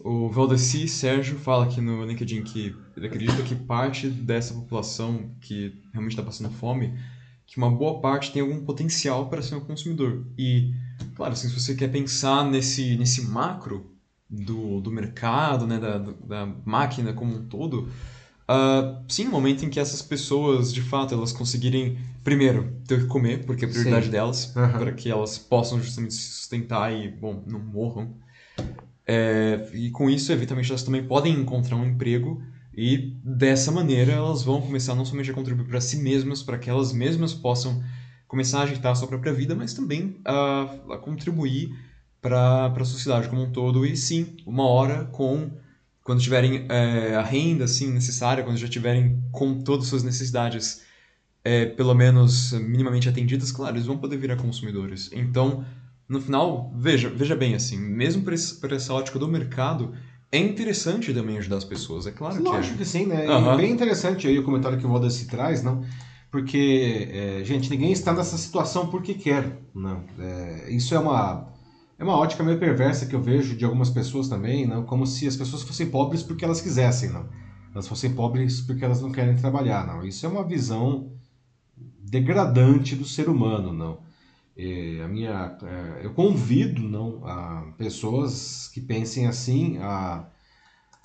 [0.04, 5.82] O Valdeci Sérgio fala aqui no LinkedIn que ele acredita que parte dessa população que
[5.92, 6.98] realmente está passando fome,
[7.46, 10.26] que uma boa parte tem algum potencial para ser um consumidor.
[10.38, 10.74] E,
[11.16, 13.92] claro, assim, se você quer pensar nesse, nesse macro
[14.30, 17.90] do, do mercado, né, da, da máquina como um todo,
[18.48, 23.02] Uh, sim, o momento em que essas pessoas, de fato, elas conseguirem, primeiro, ter o
[23.02, 24.12] que comer, porque é a prioridade sim.
[24.12, 24.72] delas, uhum.
[24.72, 28.14] para que elas possam justamente se sustentar e, bom, não morram.
[29.08, 32.42] É, e com isso, eventualmente, elas também podem encontrar um emprego
[32.74, 36.70] e, dessa maneira, elas vão começar não somente a contribuir para si mesmas, para que
[36.70, 37.84] elas mesmas possam
[38.28, 41.74] começar a ajeitar a sua própria vida, mas também a, a contribuir
[42.22, 43.86] para a sociedade como um todo.
[43.86, 45.52] E, sim, uma hora com
[46.04, 50.84] quando tiverem é, a renda assim necessária, quando já tiverem com todas as suas necessidades
[51.44, 55.12] é, pelo menos minimamente atendidas, claro, eles vão poder virar consumidores.
[55.14, 55.64] Então,
[56.08, 59.94] no final, veja, veja bem assim, mesmo por essa ótica do mercado,
[60.32, 62.58] é interessante também ajudar as pessoas, é claro Lógico que é.
[62.58, 63.28] Lógico que sim, né?
[63.28, 63.58] Uhum.
[63.58, 65.84] bem interessante aí o comentário que o Valdeci traz, não?
[66.32, 70.04] Porque, é, gente, ninguém está nessa situação porque quer, não.
[70.20, 71.56] É, isso é uma
[71.98, 74.84] é uma ótica meio perversa que eu vejo de algumas pessoas também, não?
[74.84, 77.26] como se as pessoas fossem pobres porque elas quisessem, não.
[77.74, 80.06] Elas fossem pobres porque elas não querem trabalhar, não.
[80.06, 81.12] Isso é uma visão
[82.00, 84.00] degradante do ser humano, não.
[84.56, 90.26] E a minha, é, eu convido, não, a pessoas que pensem assim a,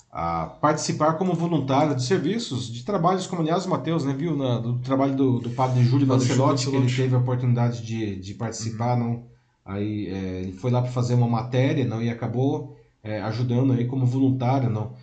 [0.09, 4.59] a participar como voluntário de serviços, de trabalhos como, aliás, o Matheus, né, viu, na,
[4.59, 8.97] do trabalho do, do padre Júlio Lancelotti, que ele teve a oportunidade de, de participar,
[8.97, 8.99] uhum.
[8.99, 9.31] não
[9.65, 13.85] Aí é, ele foi lá para fazer uma matéria, não, e acabou é, ajudando aí
[13.85, 14.95] como voluntário, não.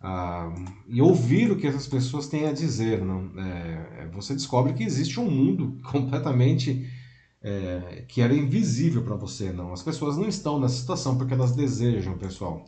[0.00, 0.52] Ah,
[0.88, 3.30] e ouvir o que essas pessoas têm a dizer, não.
[3.38, 6.88] É, é você descobre que existe um mundo completamente
[7.46, 9.72] é, que era invisível para você, não.
[9.72, 12.64] As pessoas não estão nessa situação porque elas desejam, pessoal.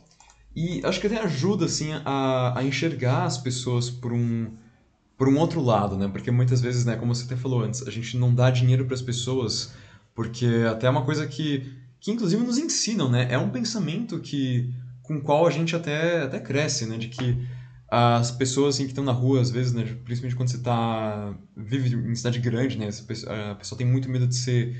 [0.55, 4.47] E acho que até ajuda assim a, a enxergar as pessoas por um
[5.17, 6.07] por um outro lado, né?
[6.07, 8.93] Porque muitas vezes, né, como você até falou antes, a gente não dá dinheiro para
[8.95, 9.73] as pessoas
[10.15, 13.27] porque até é uma coisa que, que inclusive nos ensinam, né?
[13.29, 14.73] É um pensamento que
[15.03, 16.97] com o qual a gente até, até cresce, né?
[16.97, 17.37] De que
[17.91, 21.95] as pessoas assim, que estão na rua, às vezes, né, principalmente quando você tá, vive
[21.95, 22.89] em cidade grande, né,
[23.51, 24.77] a pessoa tem muito medo de ser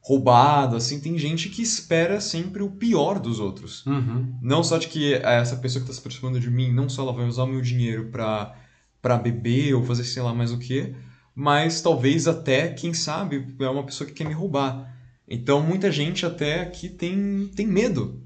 [0.00, 3.86] roubado, assim, tem gente que espera sempre o pior dos outros.
[3.86, 4.36] Uhum.
[4.42, 7.12] Não só de que essa pessoa que está se aproximando de mim, não só ela
[7.12, 8.56] vai usar o meu dinheiro para
[9.02, 10.94] para beber ou fazer sei lá mais o que,
[11.34, 14.96] mas talvez até, quem sabe, é uma pessoa que quer me roubar.
[15.26, 18.22] Então muita gente até aqui tem, tem medo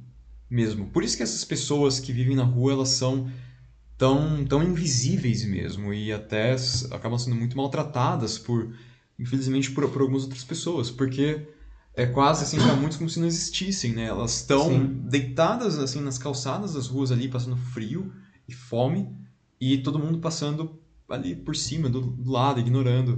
[0.51, 0.91] mesmo.
[0.91, 3.31] Por isso que essas pessoas que vivem na rua, elas são
[3.99, 6.55] tão, tão invisíveis mesmo e até
[6.91, 8.75] acabam sendo muito maltratadas por,
[9.19, 11.47] infelizmente, por, por algumas outras pessoas, porque
[11.95, 14.05] é quase assim para muitos como se não existissem, né?
[14.05, 18.13] Elas estão deitadas assim nas calçadas das ruas ali, passando frio
[18.47, 19.09] e fome
[19.61, 20.79] e todo mundo passando
[21.09, 23.17] ali por cima, do, do lado, ignorando.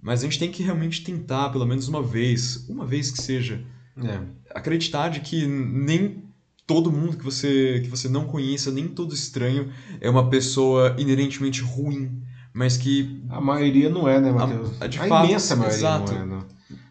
[0.00, 3.64] Mas a gente tem que realmente tentar, pelo menos uma vez, uma vez que seja,
[3.96, 4.20] É.
[4.54, 6.24] acreditar de que nem
[6.68, 11.62] todo mundo que você que você não conheça, nem todo estranho é uma pessoa inerentemente
[11.62, 12.22] ruim,
[12.54, 14.80] mas que A maioria não é, né, Matheus?
[14.80, 16.12] A- de a fato, imensa maioria exato.
[16.14, 16.38] não é, não.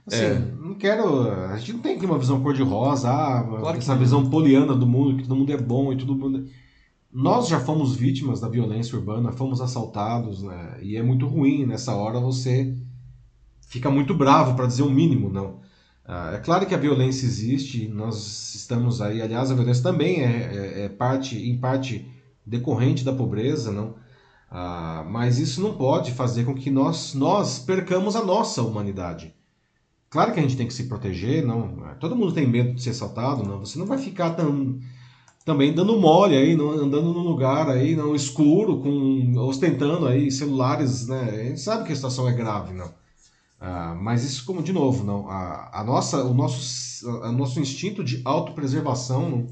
[0.08, 0.40] Assim, É.
[0.62, 1.30] não quero...
[1.52, 4.00] A gente não tem aqui uma visão cor-de-rosa, ah, Claro essa não.
[4.00, 6.48] visão poliana do mundo, que todo mundo é bom e todo mundo...
[7.12, 10.78] Nós já fomos vítimas da violência urbana, fomos assaltados, né?
[10.82, 12.74] E é muito ruim nessa hora você
[13.68, 15.60] fica muito bravo, para dizer o mínimo, não.
[16.08, 20.84] Ah, é claro que a violência existe, nós estamos aí, aliás, a violência também é,
[20.84, 22.10] é- é parte, em parte,
[22.46, 23.96] decorrente da pobreza, não?
[24.50, 29.34] Ah, mas isso não pode fazer com que nós, nós percamos a nossa humanidade.
[30.10, 31.96] Claro que a gente tem que se proteger, não.
[32.00, 33.60] Todo mundo tem medo de ser assaltado, não.
[33.60, 34.80] Você não vai ficar tão,
[35.46, 41.08] também dando mole aí, não, andando num lugar aí, não escuro, com ostentando aí celulares,
[41.08, 41.22] né?
[41.32, 42.94] A gente sabe que a situação é grave, não.
[43.60, 45.30] Ah, mas isso, como de novo, não.
[45.30, 49.48] A, a nossa, o nosso, a- nosso instinto de autopreservação não,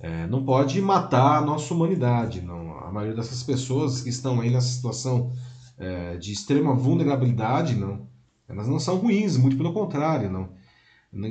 [0.00, 2.78] é, não pode matar a nossa humanidade, não.
[2.78, 5.32] A maioria dessas pessoas que estão aí nessa situação
[5.78, 8.06] é, de extrema vulnerabilidade, não.
[8.48, 10.48] Elas não são ruins, muito pelo contrário, não.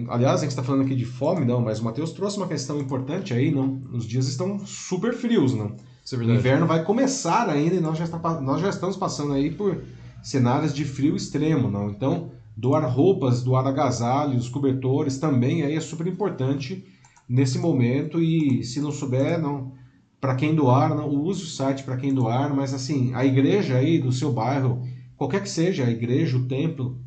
[0.09, 2.79] Aliás, a gente está falando aqui de fome, não, mas o Matheus trouxe uma questão
[2.79, 3.81] importante aí, não.
[3.91, 5.75] Os dias estão super frios, não.
[6.13, 9.49] é O inverno vai começar ainda e nós já, está, nós já estamos passando aí
[9.49, 9.81] por
[10.21, 11.89] cenários de frio extremo, não?
[11.89, 16.85] Então, doar roupas, doar agasalhos, cobertores também aí é super importante
[17.27, 19.73] nesse momento e se não souber, não,
[20.19, 23.97] para quem doar, não use o site para quem doar, mas assim, a igreja aí
[23.99, 24.81] do seu bairro,
[25.17, 26.99] qualquer que seja a igreja, o templo,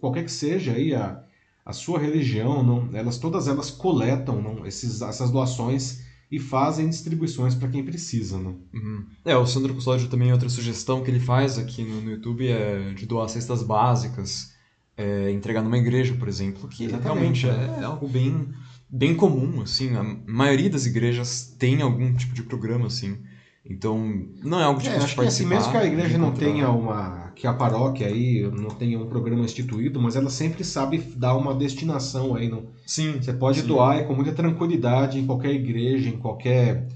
[0.00, 1.20] qualquer que seja aí a,
[1.64, 6.01] a sua religião, não, elas todas elas coletam não, esses, essas doações
[6.32, 8.54] e fazem distribuições para quem precisa, né?
[8.72, 9.04] Uhum.
[9.22, 12.94] É, o Sandro Custódio também, outra sugestão que ele faz aqui no, no YouTube é
[12.94, 14.50] de doar cestas básicas,
[14.96, 18.48] é, entregar numa igreja, por exemplo, que Exatamente, realmente é, algo bem,
[18.88, 23.18] bem comum, assim, a maioria das igrejas tem algum tipo de programa, assim,
[23.64, 23.98] então
[24.42, 25.48] não é algo É, difícil acho de que assim, participar.
[25.54, 27.30] mesmo que a igreja de não tenha uma.
[27.36, 31.54] que a paróquia aí não tenha um programa instituído, mas ela sempre sabe dar uma
[31.54, 32.48] destinação aí.
[32.48, 33.66] Não, Sim, você pode sim.
[33.66, 36.88] doar com muita tranquilidade em qualquer igreja, em qualquer,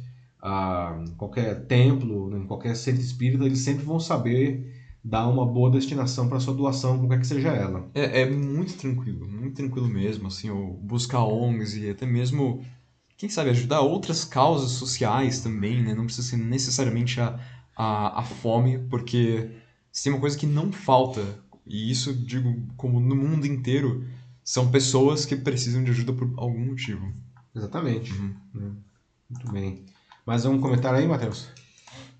[0.43, 6.29] ah, qualquer templo, em qualquer centro espírita, eles sempre vão saber dar uma boa destinação
[6.29, 7.89] para sua doação, qualquer que seja ela.
[7.95, 10.49] É, é muito tranquilo, muito tranquilo mesmo, assim,
[10.83, 12.61] buscar ONGs e até mesmo,
[13.17, 15.95] quem sabe, ajudar outras causas sociais também, né?
[15.95, 17.39] Não precisa ser necessariamente a,
[17.77, 19.51] a, a fome, porque
[19.91, 21.23] se tem uma coisa que não falta,
[21.67, 24.07] e isso digo como no mundo inteiro,
[24.45, 27.13] são pessoas que precisam de ajuda por algum motivo.
[27.55, 28.13] Exatamente.
[28.13, 28.35] Uhum.
[28.55, 28.71] Né?
[29.31, 29.85] Muito bem.
[30.27, 31.49] Mais um comentário aí, Matheus?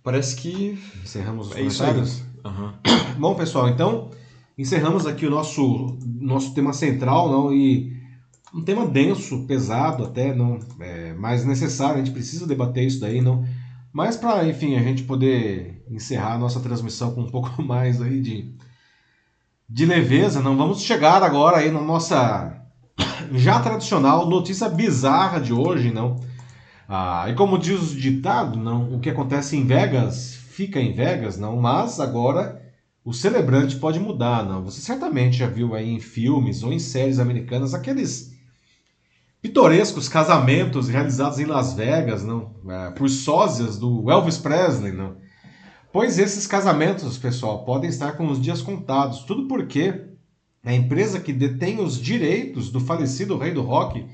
[0.03, 1.91] Parece que Encerramos os é isso aí.
[1.91, 2.23] comentários?
[2.45, 2.75] Aham.
[3.19, 4.11] Bom, pessoal, então
[4.57, 7.96] encerramos aqui o nosso, nosso tema central, não e
[8.55, 11.97] um tema denso, pesado até, não, é, mas necessário.
[11.97, 13.45] A gente precisa debater isso daí, não.
[13.93, 18.21] Mas para, enfim, a gente poder encerrar a nossa transmissão com um pouco mais aí
[18.21, 18.55] de
[19.69, 22.63] de leveza, não vamos chegar agora aí na nossa
[23.33, 26.21] já tradicional notícia bizarra de hoje, não.
[26.89, 31.37] Ah, e como diz o ditado, não, o que acontece em Vegas fica em Vegas,
[31.37, 32.63] não, mas agora
[33.05, 34.63] o celebrante pode mudar, não.
[34.65, 38.36] Você certamente já viu aí em filmes ou em séries americanas aqueles
[39.47, 45.17] pitorescos casamentos realizados em Las Vegas, não, é, por sósias do Elvis Presley, não.
[45.93, 50.05] Pois esses casamentos, pessoal, podem estar com os dias contados, tudo porque
[50.65, 54.05] a empresa que detém os direitos do falecido rei do rock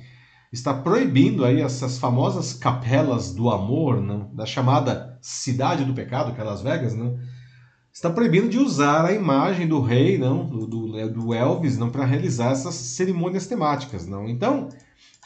[0.53, 6.41] está proibindo aí essas famosas capelas do amor, não, da chamada cidade do pecado, que
[6.43, 7.18] é Las Vegas, não,
[7.91, 12.05] está proibindo de usar a imagem do rei, não, do, do, do Elvis, não, para
[12.05, 14.28] realizar essas cerimônias temáticas, não.
[14.28, 14.68] Então,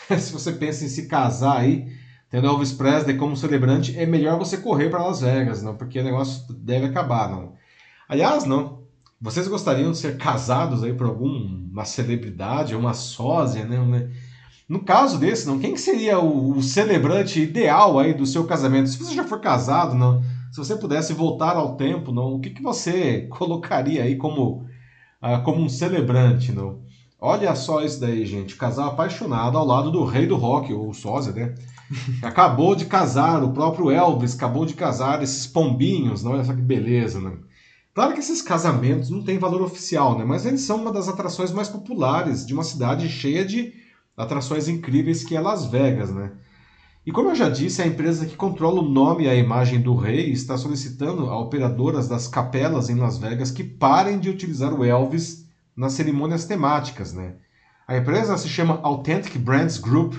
[0.19, 1.87] se você pensa em se casar aí,
[2.31, 6.05] tendo Elvis Presley como celebrante, é melhor você correr para Las Vegas, não, porque o
[6.05, 7.55] negócio deve acabar, não.
[8.09, 8.85] Aliás, não.
[9.21, 14.11] Vocês gostariam de ser casados aí por alguma celebridade, uma sósia, né?
[14.69, 18.89] No caso desse, não, quem que seria o, o, celebrante ideal aí do seu casamento?
[18.89, 22.51] Se você já for casado, não, se você pudesse voltar ao tempo, não, o que,
[22.51, 24.67] que você colocaria aí como,
[25.23, 26.85] uh, como um celebrante, não?
[27.21, 28.57] Olha só isso daí, gente.
[28.57, 31.55] Casal apaixonado ao lado do rei do rock, ou sósia, né?
[32.23, 36.33] acabou de casar, o próprio Elvis acabou de casar esses pombinhos, não?
[36.33, 37.33] Olha só que beleza, né?
[37.95, 40.25] Claro que esses casamentos não têm valor oficial, né?
[40.25, 43.73] Mas eles são uma das atrações mais populares de uma cidade cheia de
[44.17, 46.33] atrações incríveis que é Las Vegas, né?
[47.07, 49.95] E como eu já disse, a empresa que controla o nome e a imagem do
[49.95, 54.85] rei está solicitando a operadoras das capelas em Las Vegas que parem de utilizar o
[54.85, 55.46] Elvis
[55.77, 57.35] nas cerimônias temáticas, né?
[57.87, 60.15] A empresa se chama Authentic Brands Group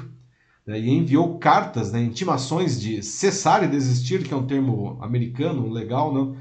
[0.65, 5.69] né, e enviou cartas, né, intimações de cessar e desistir, que é um termo americano
[5.69, 6.13] legal?
[6.13, 6.37] Né?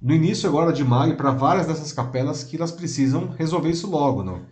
[0.00, 4.22] no início agora de maio para várias dessas capelas que elas precisam resolver isso logo,
[4.22, 4.46] não?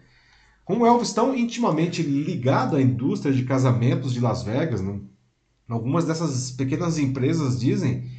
[0.64, 5.03] Com o Elvis tão intimamente ligado à indústria de casamentos de Las Vegas, não?
[5.68, 8.11] algumas dessas pequenas empresas dizem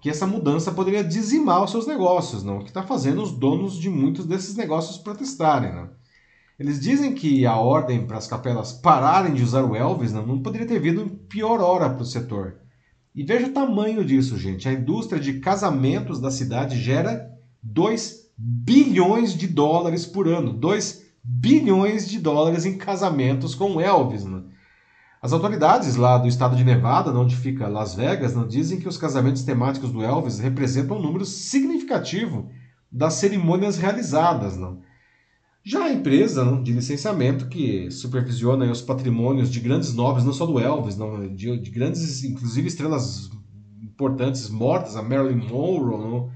[0.00, 2.60] que essa mudança poderia dizimar os seus negócios, não?
[2.60, 5.74] que está fazendo os donos de muitos desses negócios protestarem.
[5.74, 5.90] Não?
[6.58, 10.42] Eles dizem que a ordem para as capelas pararem de usar o Elvis não, não
[10.42, 12.58] poderia ter vindo em pior hora para o setor
[13.18, 14.68] e veja o tamanho disso, gente.
[14.68, 17.28] A indústria de casamentos da cidade gera
[17.60, 20.52] 2 bilhões de dólares por ano.
[20.52, 24.24] 2 bilhões de dólares em casamentos com Elvis.
[24.24, 24.42] Né?
[25.20, 28.96] As autoridades lá do estado de Nevada, onde fica Las Vegas, não dizem que os
[28.96, 32.48] casamentos temáticos do Elvis representam um número significativo
[32.90, 34.56] das cerimônias realizadas.
[34.56, 34.80] Não?
[35.64, 40.46] Já a empresa não, de licenciamento que supervisiona os patrimônios de grandes nobres, não só
[40.46, 43.28] do Elvis, não, de, de grandes, inclusive estrelas
[43.82, 46.30] importantes mortas, a Marilyn Monroe, não,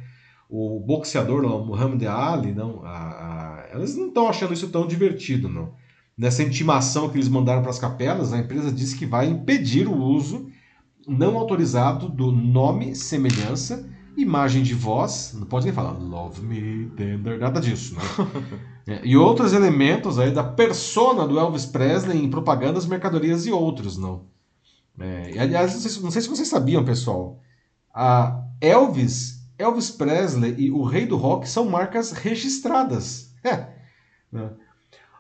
[0.50, 5.48] o boxeador não, Muhammad Ali, não, a, a, elas não estão achando isso tão divertido,
[5.48, 5.72] não.
[6.16, 9.96] Nessa intimação que eles mandaram para as capelas, a empresa disse que vai impedir o
[9.96, 10.50] uso
[11.06, 17.38] não autorizado do nome, semelhança imagem de voz, não pode nem falar love me tender,
[17.38, 18.02] nada disso, né?
[18.86, 23.96] é, e outros elementos aí da persona do Elvis Presley em propagandas, mercadorias e outros,
[23.96, 24.26] não.
[24.98, 27.40] É, e, aliás, não sei, não sei, se vocês sabiam, pessoal,
[27.94, 33.30] a Elvis, Elvis Presley e o Rei do Rock são marcas registradas.
[33.44, 33.66] É.
[34.30, 34.50] Né?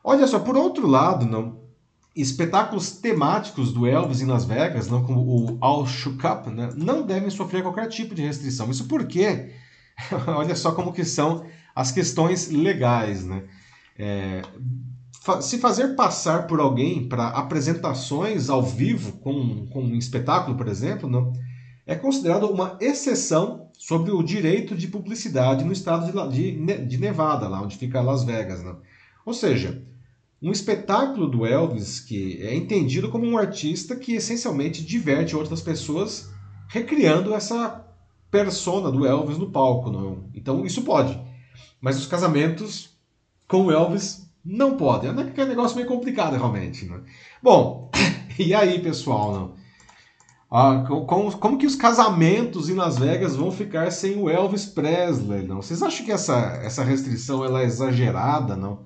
[0.04, 1.62] Olha só, por outro lado, não,
[2.14, 7.02] espetáculos temáticos do Elvis em Las Vegas, não como o All Shook Up, né, não
[7.02, 8.70] devem sofrer qualquer tipo de restrição.
[8.70, 9.52] Isso porque,
[10.26, 11.44] olha só como que são
[11.74, 13.44] as questões legais, né?
[13.98, 14.42] É,
[15.40, 21.08] se fazer passar por alguém para apresentações ao vivo com, com um espetáculo, por exemplo,
[21.08, 21.32] não,
[21.86, 27.48] é considerado uma exceção sobre o direito de publicidade no estado de, de, de Nevada,
[27.48, 28.62] lá onde fica Las Vegas.
[28.62, 28.80] Não.
[29.24, 29.82] Ou seja,
[30.42, 36.30] um espetáculo do Elvis que é entendido como um artista que essencialmente diverte outras pessoas
[36.68, 37.86] recriando essa
[38.30, 39.90] persona do Elvis no palco.
[39.90, 40.24] Não?
[40.34, 41.20] Então isso pode.
[41.80, 42.90] Mas os casamentos
[43.46, 45.10] com o Elvis não podem.
[45.10, 46.86] É um negócio meio complicado realmente.
[46.86, 47.00] Né?
[47.40, 47.90] Bom,
[48.36, 49.32] e aí pessoal?
[49.32, 49.62] Não?
[50.50, 55.46] Ah, como, como, que os casamentos em Las Vegas vão ficar sem o Elvis Presley?
[55.46, 55.62] Não?
[55.62, 58.54] Vocês acham que essa, essa restrição ela é exagerada?
[58.54, 58.80] Não?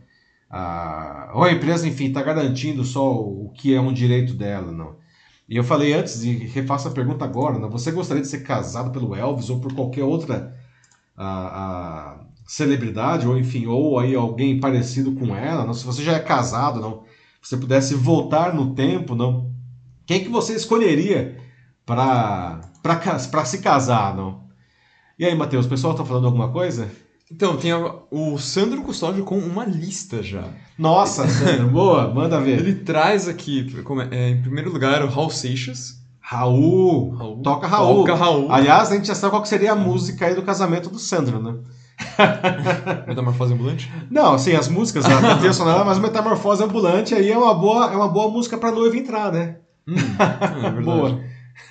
[1.34, 4.96] Ou a empresa, enfim, está garantindo só o que é um direito dela, não.
[5.48, 7.70] E eu falei antes, e refaço a pergunta agora, não?
[7.70, 10.56] você gostaria de ser casado pelo Elvis ou por qualquer outra
[11.16, 15.74] a celebridade, ou enfim, ou aí alguém parecido com ela, não?
[15.74, 17.04] se você já é casado, não,
[17.40, 19.52] você pudesse voltar no tempo, não,
[20.04, 21.38] quem que você escolheria
[21.84, 22.60] para
[23.44, 24.46] se casar, não?
[25.18, 26.90] E aí, Matheus, o pessoal está falando alguma coisa?
[27.30, 30.44] Então, tem a, o Sandro Custódio com uma lista já.
[30.78, 32.60] Nossa, Sandro, boa, manda ver.
[32.60, 33.66] Ele traz aqui,
[34.12, 35.96] é, é, em primeiro lugar, o Raul Seixas.
[36.20, 37.42] Raul, Raul.
[37.42, 38.04] Toca Raul.
[38.04, 38.52] Toca Raul.
[38.52, 41.56] Aliás, a gente já sabe qual seria a música aí do casamento do Sandro, né?
[43.06, 43.90] Metamorfose Ambulante?
[44.10, 47.96] Não, sim, as músicas, a trilha sonora, mas Metamorfose Ambulante aí é uma boa, é
[47.96, 49.56] uma boa música pra noiva entrar, né?
[49.86, 51.20] Hum, é boa.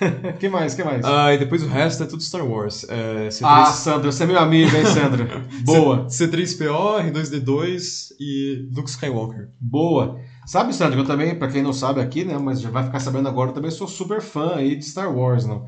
[0.38, 1.04] que mais, que mais?
[1.04, 2.84] Ah, e depois o resto é tudo Star Wars.
[2.88, 3.40] É, C3...
[3.44, 5.26] Ah, Sandro, você é meu amigo, hein, Sandro?
[5.64, 6.08] Boa.
[6.08, 9.48] C 3PO, R2D2 e Luke Skywalker.
[9.60, 10.20] Boa.
[10.44, 13.28] Sabe, Sandro, eu também, pra quem não sabe aqui, né, mas já vai ficar sabendo
[13.28, 15.64] agora, eu também sou super fã aí de Star Wars, não?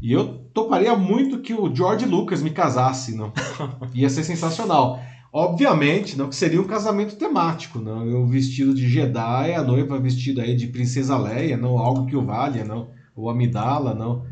[0.00, 3.32] E eu toparia muito que o George Lucas me casasse, não?
[3.94, 5.00] Ia ser sensacional.
[5.32, 8.04] Obviamente, não que seria um casamento temático, não.
[8.04, 12.24] Eu vestido de Jedi, a noiva vestida aí de Princesa Leia, não algo que o
[12.24, 12.88] valha, não
[13.20, 14.24] o Amidala, não.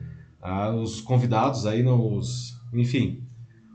[0.43, 3.23] Ah, os convidados aí, não, os, enfim,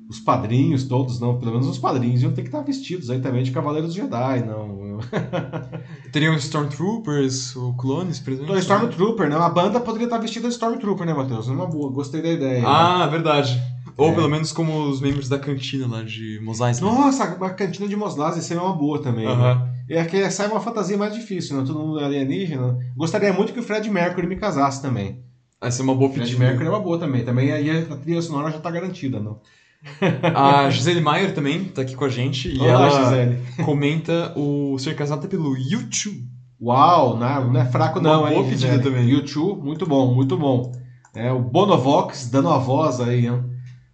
[0.09, 3.43] os padrinhos todos, não, pelo menos os padrinhos iam ter que estar vestidos aí também
[3.43, 4.99] de Cavaleiros Jedi, não.
[6.11, 8.49] Teriam Stormtroopers, o clones presentes.
[8.49, 9.35] Então, Stormtrooper, né?
[9.35, 11.47] A banda poderia estar vestida de Stormtrooper, né, Matheus?
[11.47, 12.61] Uma boa, gostei da ideia.
[12.61, 12.67] né?
[12.67, 13.59] Ah, verdade.
[13.97, 14.15] Ou É.
[14.15, 16.89] pelo menos como os membros da cantina lá de Mos Eisley.
[16.91, 19.25] Nossa, a cantina de Mos Eisley seria uma boa também.
[19.25, 19.72] né?
[19.89, 21.63] É que sai uma fantasia mais difícil, né?
[21.65, 22.77] Todo mundo é alienígena.
[22.95, 25.21] Gostaria muito que o Fred Mercury me casasse também.
[25.61, 26.45] Essa é uma boa Fred pedida.
[26.45, 27.23] Mercury é uma boa também.
[27.23, 29.39] Também aí a trilha sonora já tá garantida, não?
[30.33, 33.39] A Gisele Maier também tá aqui com a gente e Olá, ela Gisele.
[33.65, 36.23] comenta o ser casada pelo YouTube.
[36.61, 38.83] Uau, não, não é fraco Uma não, boa hein, pedida Gisele?
[38.83, 39.09] também.
[39.09, 40.71] YouTube, muito bom, muito bom.
[41.13, 43.43] É, o Bonovox dando a voz aí, hein?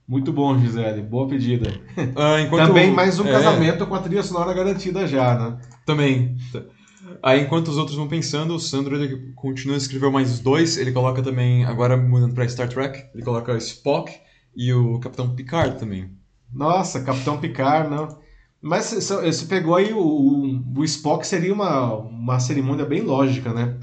[0.08, 1.02] Muito bom, Gisele.
[1.02, 1.72] Boa pedida.
[2.16, 5.58] Ah, Também mais um é, casamento com a trilha sonora garantida já, né?
[5.90, 6.38] Também.
[7.24, 10.78] Aí, enquanto os outros vão pensando, o Sandro ele continua a escrever mais dois.
[10.78, 14.14] Ele coloca também, agora mudando pra Star Trek, ele coloca Spock
[14.56, 16.12] e o Capitão Picard também.
[16.54, 18.20] Nossa, Capitão Picard, não.
[18.62, 23.78] Mas você pegou aí o, o, Spock seria uma, uma cerimônia bem lógica, né?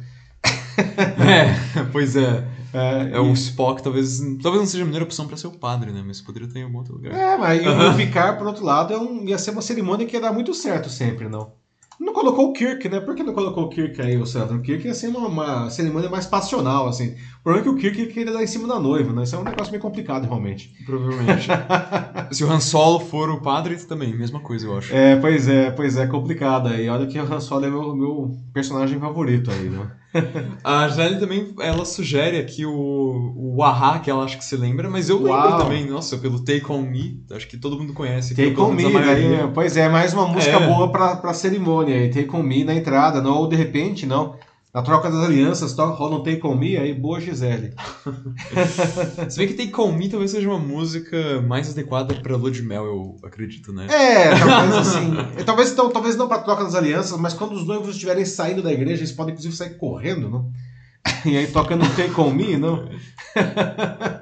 [0.87, 2.47] é, pois é.
[2.73, 5.91] É, É o Spock, talvez, talvez não seja a melhor opção pra ser o padre,
[5.91, 6.05] né?
[6.07, 7.13] Mas poderia ter em algum outro lugar.
[7.13, 10.15] É, mas e o Picard, por outro lado, é um- ia ser uma cerimônia que
[10.15, 11.53] ia dar muito certo sempre, não?
[11.99, 13.01] Não colocou o Kirk, né?
[13.01, 14.57] Por que não colocou o Kirk aí, o Sandro?
[14.59, 17.17] O Kirk ia ser uma, uma cerimônia mais passional, assim.
[17.47, 19.23] O problema é que o Kirk queria dar em cima da noiva, né?
[19.23, 20.75] Isso é um negócio meio complicado, realmente.
[20.85, 21.47] Provavelmente.
[22.33, 24.93] Se o Han Solo for o padre, também, mesma coisa, eu acho.
[24.93, 26.89] É, pois é, pois é, complicado aí.
[26.89, 29.89] Olha que o Han Solo é meu, meu personagem favorito aí, né?
[30.65, 34.91] A Gisele também, ela sugere aqui o, o Aha, que ela acha que se lembra,
[34.91, 35.41] mas eu Uau.
[35.41, 38.35] lembro também, nossa, pelo Take On Me, acho que todo mundo conhece.
[38.35, 40.67] Take On Me, daí, pois é, mais uma música É.
[40.67, 42.09] boa pra, pra cerimônia aí.
[42.11, 44.35] Take On Me na entrada, não, ou de repente, não.
[44.77, 47.73] Na troca das alianças, rola um Take On Me, aí boa Gisele.
[49.27, 52.61] Se bem que Take On Me talvez seja uma música mais adequada pra lua de
[52.61, 53.87] mel, eu acredito, né?
[53.89, 55.15] É, talvez assim.
[55.47, 58.71] talvez, então, talvez não pra troca das alianças, mas quando os noivos estiverem saindo da
[58.71, 60.53] igreja, eles podem inclusive sair correndo, não?
[61.25, 62.87] E aí tocando Take On Me, não?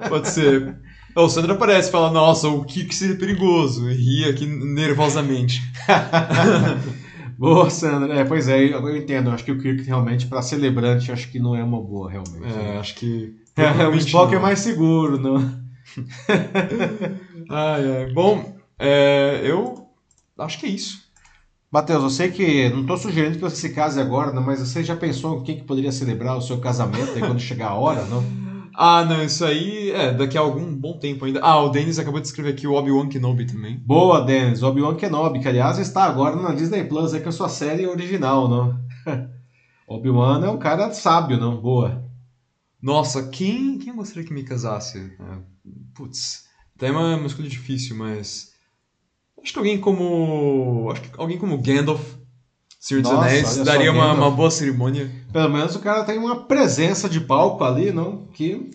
[0.07, 0.73] Pode ser.
[1.17, 3.89] O Sandro aparece e fala, nossa, o que que seria perigoso?
[3.89, 3.93] E
[4.23, 5.61] ri aqui nervosamente.
[7.37, 8.13] Boa, Sandra.
[8.13, 9.29] É, pois é, eu eu entendo.
[9.29, 12.53] Acho que o Kirk realmente, pra celebrante, acho que não é uma boa, realmente.
[12.53, 13.35] É, acho que...
[13.51, 14.41] o provavelmente Spock é não.
[14.41, 15.35] mais seguro, não?
[17.47, 18.11] Ai, ai.
[18.11, 19.87] Bom, é, eu
[20.39, 21.05] acho que é isso.
[21.71, 24.83] Matheus, eu sei que não estou sugerindo que você se case agora, não, mas você
[24.83, 28.23] já pensou em quem que poderia celebrar o seu casamento quando chegar a hora, não?
[28.77, 31.39] Ah, não, isso aí é daqui a algum bom tempo ainda.
[31.41, 33.77] Ah, o Denis acabou de escrever aqui o Obi-Wan Kenobi também.
[33.77, 34.63] Boa, Dennis.
[34.63, 38.49] Obi-Wan Kenobi, que aliás está agora na Disney Plus, aí com a sua série original,
[38.49, 38.79] não?
[39.87, 41.61] Obi-Wan é um cara sábio, não?
[41.61, 42.03] Boa.
[42.81, 45.15] Nossa, quem, quem gostaria que me casasse?
[45.19, 45.39] Ah,
[45.93, 46.45] putz,
[46.75, 48.51] até é uma, uma escolha difícil, mas.
[49.41, 50.89] Acho que alguém como.
[50.91, 52.15] Acho que alguém como Gandalf,
[52.85, 55.09] Senhor dos Nossa, Anéis, daria uma, uma boa cerimônia.
[55.33, 58.27] Pelo menos o cara tem uma presença de palco ali, não?
[58.31, 58.69] Que.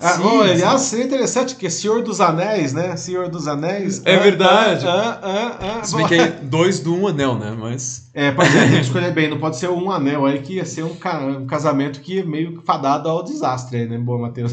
[0.00, 0.40] Ah, Sim, sim.
[0.40, 2.96] aliás, seria interessante, que Senhor dos Anéis, né?
[2.96, 4.02] Senhor dos Anéis.
[4.04, 4.84] É ah, verdade.
[4.88, 5.28] Ah, ah,
[5.60, 5.84] ah, ah.
[5.84, 7.56] Se bem que é dois do um anel, né?
[7.56, 8.10] Mas.
[8.12, 10.64] É, pois é, tem que escolher bem, não pode ser um anel aí que ia
[10.64, 13.96] ser um, ca- um casamento que é meio fadado ao desastre aí, né?
[13.96, 14.52] Boa, Matheus.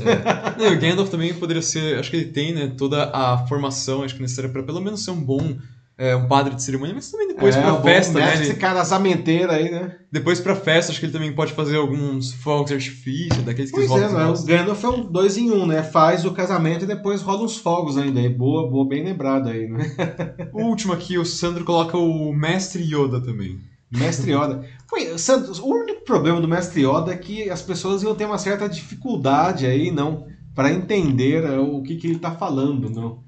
[0.56, 1.98] Não, e o Gandalf também poderia ser.
[1.98, 2.72] Acho que ele tem, né?
[2.78, 5.56] Toda a formação, acho que necessária pra pelo menos ser um bom.
[5.98, 8.36] É, um padre de cerimônia, mas também depois é, pra festa, né?
[8.36, 9.96] Ele- casamenteiro aí, né?
[10.12, 13.78] depois pra festa, acho que ele também pode fazer alguns fogos de artifício, daqueles que
[13.78, 14.26] Pois é, né?
[14.26, 15.84] o Gandalf é um dois em um, né?
[15.84, 18.22] Faz o casamento e depois rola uns fogos ainda.
[18.30, 19.92] Boa, boa, bem lembrado aí, né?
[20.54, 23.60] O último aqui, o Sandro coloca o Mestre Yoda também.
[23.92, 24.66] Mestre Yoda.
[24.90, 28.38] Foi, Santos, o único problema do Mestre Yoda é que as pessoas iam ter uma
[28.38, 33.24] certa dificuldade aí, não, para entender é, o que, que ele tá falando, não.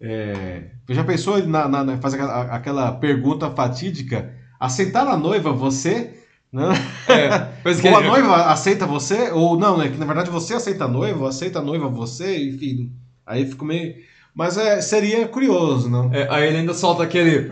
[0.00, 4.34] É, já pensou ele na, na, fazer aquela, aquela pergunta fatídica?
[4.58, 6.14] Aceitar a noiva você?
[6.52, 6.72] Não?
[6.72, 7.48] É,
[7.90, 9.30] Ou a noiva aceita você?
[9.30, 9.88] Ou não, né?
[9.88, 12.92] Que na verdade você aceita a noiva, aceita a noiva você, enfim.
[13.26, 13.94] Aí fico meio.
[14.34, 16.12] Mas é, seria curioso, não?
[16.12, 17.48] É, aí ele ainda solta aquele.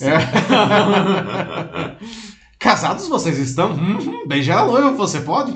[0.00, 0.18] É.
[2.58, 3.72] Casados vocês estão?
[3.72, 5.52] Hum, Beijar a noiva você pode?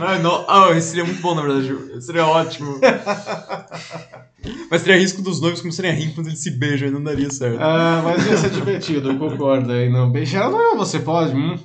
[0.00, 2.02] Ai, não, ah, esse seria muito bom, na verdade.
[2.02, 2.78] Seria ótimo.
[4.70, 7.30] Mas teria risco dos noivos começarem a rir quando eles se beijam e não daria
[7.30, 7.58] certo.
[7.60, 9.90] Ah, mas ia ser divertido, eu concordo aí.
[9.90, 10.10] Não.
[10.10, 11.34] Beijar a noiva você pode?
[11.34, 11.58] Hum.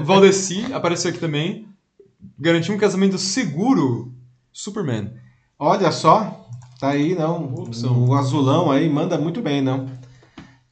[0.00, 1.66] O Valdeci apareceu aqui também.
[2.38, 4.12] Garantiu um casamento seguro.
[4.52, 5.10] Superman.
[5.58, 6.48] Olha só,
[6.78, 7.52] tá aí, não.
[8.06, 9.88] O azulão aí manda muito bem, não.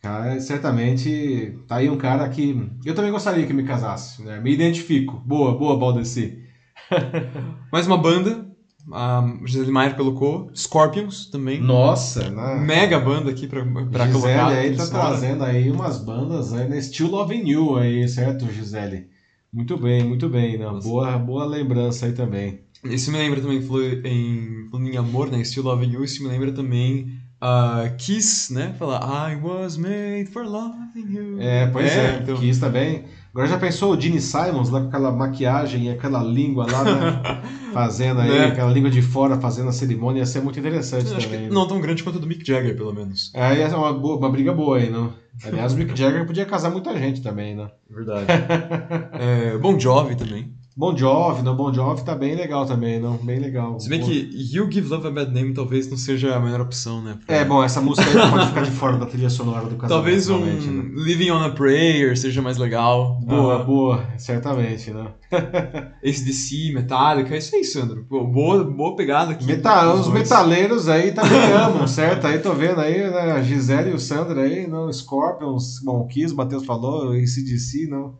[0.02, 4.40] Cara, certamente tá aí um cara que eu também gostaria que me casasse, né?
[4.40, 5.22] Me identifico.
[5.24, 6.42] Boa, boa, Baldeci.
[7.72, 8.44] Mais uma banda,
[8.90, 11.60] a Gisele Maier colocou, Scorpions também.
[11.60, 12.64] Nossa, né?
[12.66, 14.48] Mega banda aqui pra, pra Gisele colocar.
[14.48, 16.80] aí tá trazendo aí umas bandas aí, né?
[16.80, 19.06] Still Loving You aí, certo, Gisele?
[19.52, 20.64] Muito bem, muito bem, né?
[20.64, 20.88] Nossa.
[20.88, 22.58] Boa, boa lembrança aí também.
[22.82, 25.44] Isso me lembra também, falou em, falando em amor, né?
[25.44, 28.72] Still Loving You, isso me lembra também a Kiss, né?
[28.78, 31.36] Falar I was made for loving you.
[31.40, 33.04] É, pois é, então, Kiss também.
[33.34, 37.42] Agora já pensou o Gene Simons lá com aquela maquiagem e aquela língua lá, né?
[37.72, 38.44] Fazendo aí, Né?
[38.46, 41.48] aquela língua de fora fazendo a cerimônia, ia ser muito interessante também.
[41.48, 43.32] não tão grande quanto a do Mick Jagger, pelo menos.
[43.34, 45.14] É uma, boa- uma briga boa aí, não?
[45.42, 47.70] Aliás, o Mick Jagger podia casar muita gente também, né?
[47.90, 48.26] Verdade.
[49.18, 50.52] é, Bon Jovi também.
[50.74, 51.54] Bon Jovi, não?
[51.54, 53.16] Bon Jovi tá bem legal também, não?
[53.18, 53.78] Bem legal.
[53.78, 57.02] Se bem que You Give Love a Bad Name talvez não seja a melhor opção,
[57.02, 57.18] né?
[57.26, 59.88] pra- É, bom, essa música aí pode ficar de fora da trilha sonora do casamento.
[59.88, 60.90] Talvez um né?
[60.94, 63.20] Living on a Prayer seja mais legal.
[63.22, 65.08] Boa, Ah, boa, certamente, né?
[66.02, 68.04] ACDC, Metallica, é isso aí, Sandro.
[68.08, 69.44] Pô, boa, boa pegada aqui.
[69.44, 72.26] Meta, dos os metaleiros aí também amam, certo?
[72.26, 73.32] Aí tô vendo aí, né?
[73.32, 78.14] A Gisele e o Sandro aí, não, Scorpions, bom, Kiss, o Matheus falou, ACDC, não.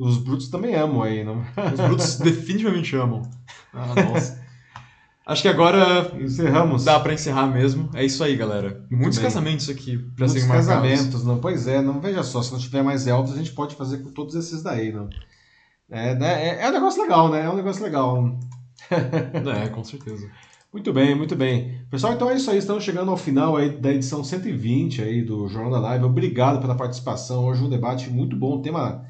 [0.00, 1.40] Os brutos também amam aí, não?
[1.40, 3.22] Os brutos definitivamente amam.
[3.74, 4.40] Ah, nossa.
[5.26, 6.84] Acho que agora Encerramos.
[6.84, 7.90] dá pra encerrar mesmo.
[7.94, 8.84] É isso aí, galera.
[8.90, 9.26] Muitos bem.
[9.26, 10.68] casamentos aqui Muitos serem marcados.
[10.68, 11.38] casamentos, não?
[11.38, 14.10] Pois é, não veja só, se não tiver mais elfos, a gente pode fazer com
[14.10, 15.08] todos esses daí, não?
[15.88, 17.44] É, né, é, é um negócio legal, né?
[17.44, 18.38] É um negócio legal.
[18.90, 20.26] É, com certeza.
[20.72, 21.80] Muito bem, muito bem.
[21.90, 22.58] Pessoal, então é isso aí.
[22.58, 26.04] Estamos chegando ao final aí da edição 120 aí do Jornal da Live.
[26.04, 27.44] Obrigado pela participação.
[27.44, 28.60] Hoje um debate muito bom.
[28.62, 29.04] Tema,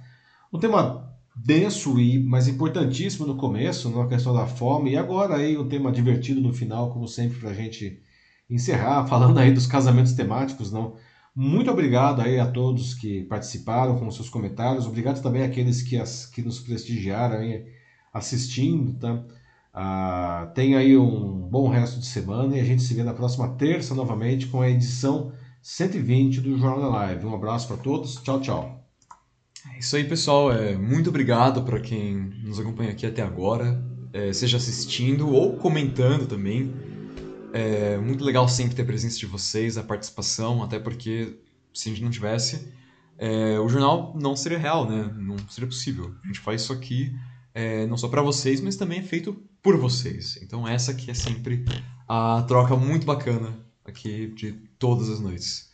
[0.53, 4.93] um tema denso e mas importantíssimo no começo, na questão da fome.
[4.93, 8.03] E agora aí um tema divertido no final, como sempre, para a gente
[8.49, 10.97] encerrar, falando aí dos casamentos temáticos, não?
[11.35, 14.87] Muito obrigado aí a todos que participaram com seus comentários.
[14.87, 17.67] Obrigado também àqueles que, as, que nos prestigiaram aí
[18.13, 19.23] assistindo, tá?
[19.73, 23.49] Ah, tenha aí um bom resto de semana e a gente se vê na próxima
[23.55, 25.33] terça novamente com a edição
[25.63, 27.27] 120 do Jornal da Live.
[27.27, 28.17] Um abraço para todos.
[28.17, 28.80] Tchau, tchau.
[29.69, 30.53] É isso aí, pessoal.
[30.53, 33.83] É, muito obrigado para quem nos acompanha aqui até agora,
[34.13, 36.75] é, seja assistindo ou comentando também.
[37.53, 41.39] É muito legal sempre ter a presença de vocês, a participação, até porque
[41.75, 42.73] se a gente não tivesse,
[43.19, 45.13] é, o jornal não seria real, né?
[45.17, 46.15] Não seria possível.
[46.25, 47.15] A gente faz isso aqui
[47.53, 50.39] é, não só para vocês, mas também é feito por vocês.
[50.43, 51.65] Então essa aqui é sempre
[52.09, 55.71] a troca muito bacana aqui de todas as noites.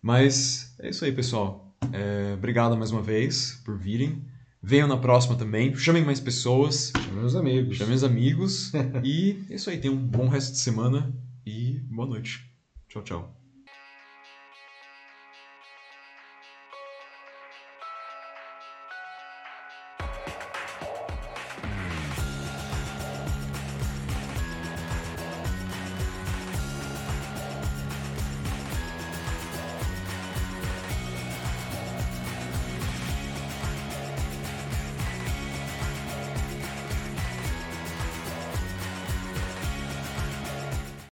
[0.00, 1.61] Mas é isso aí, pessoal.
[1.92, 4.22] É, obrigado mais uma vez por virem.
[4.62, 5.74] Venham na próxima também.
[5.74, 6.92] Chamem mais pessoas.
[6.92, 7.76] Tchau, meus amigos.
[7.76, 8.72] Chamem os amigos.
[9.02, 9.78] e é isso aí.
[9.78, 11.12] Tenham um bom resto de semana.
[11.44, 12.48] E boa noite.
[12.88, 13.41] Tchau, tchau.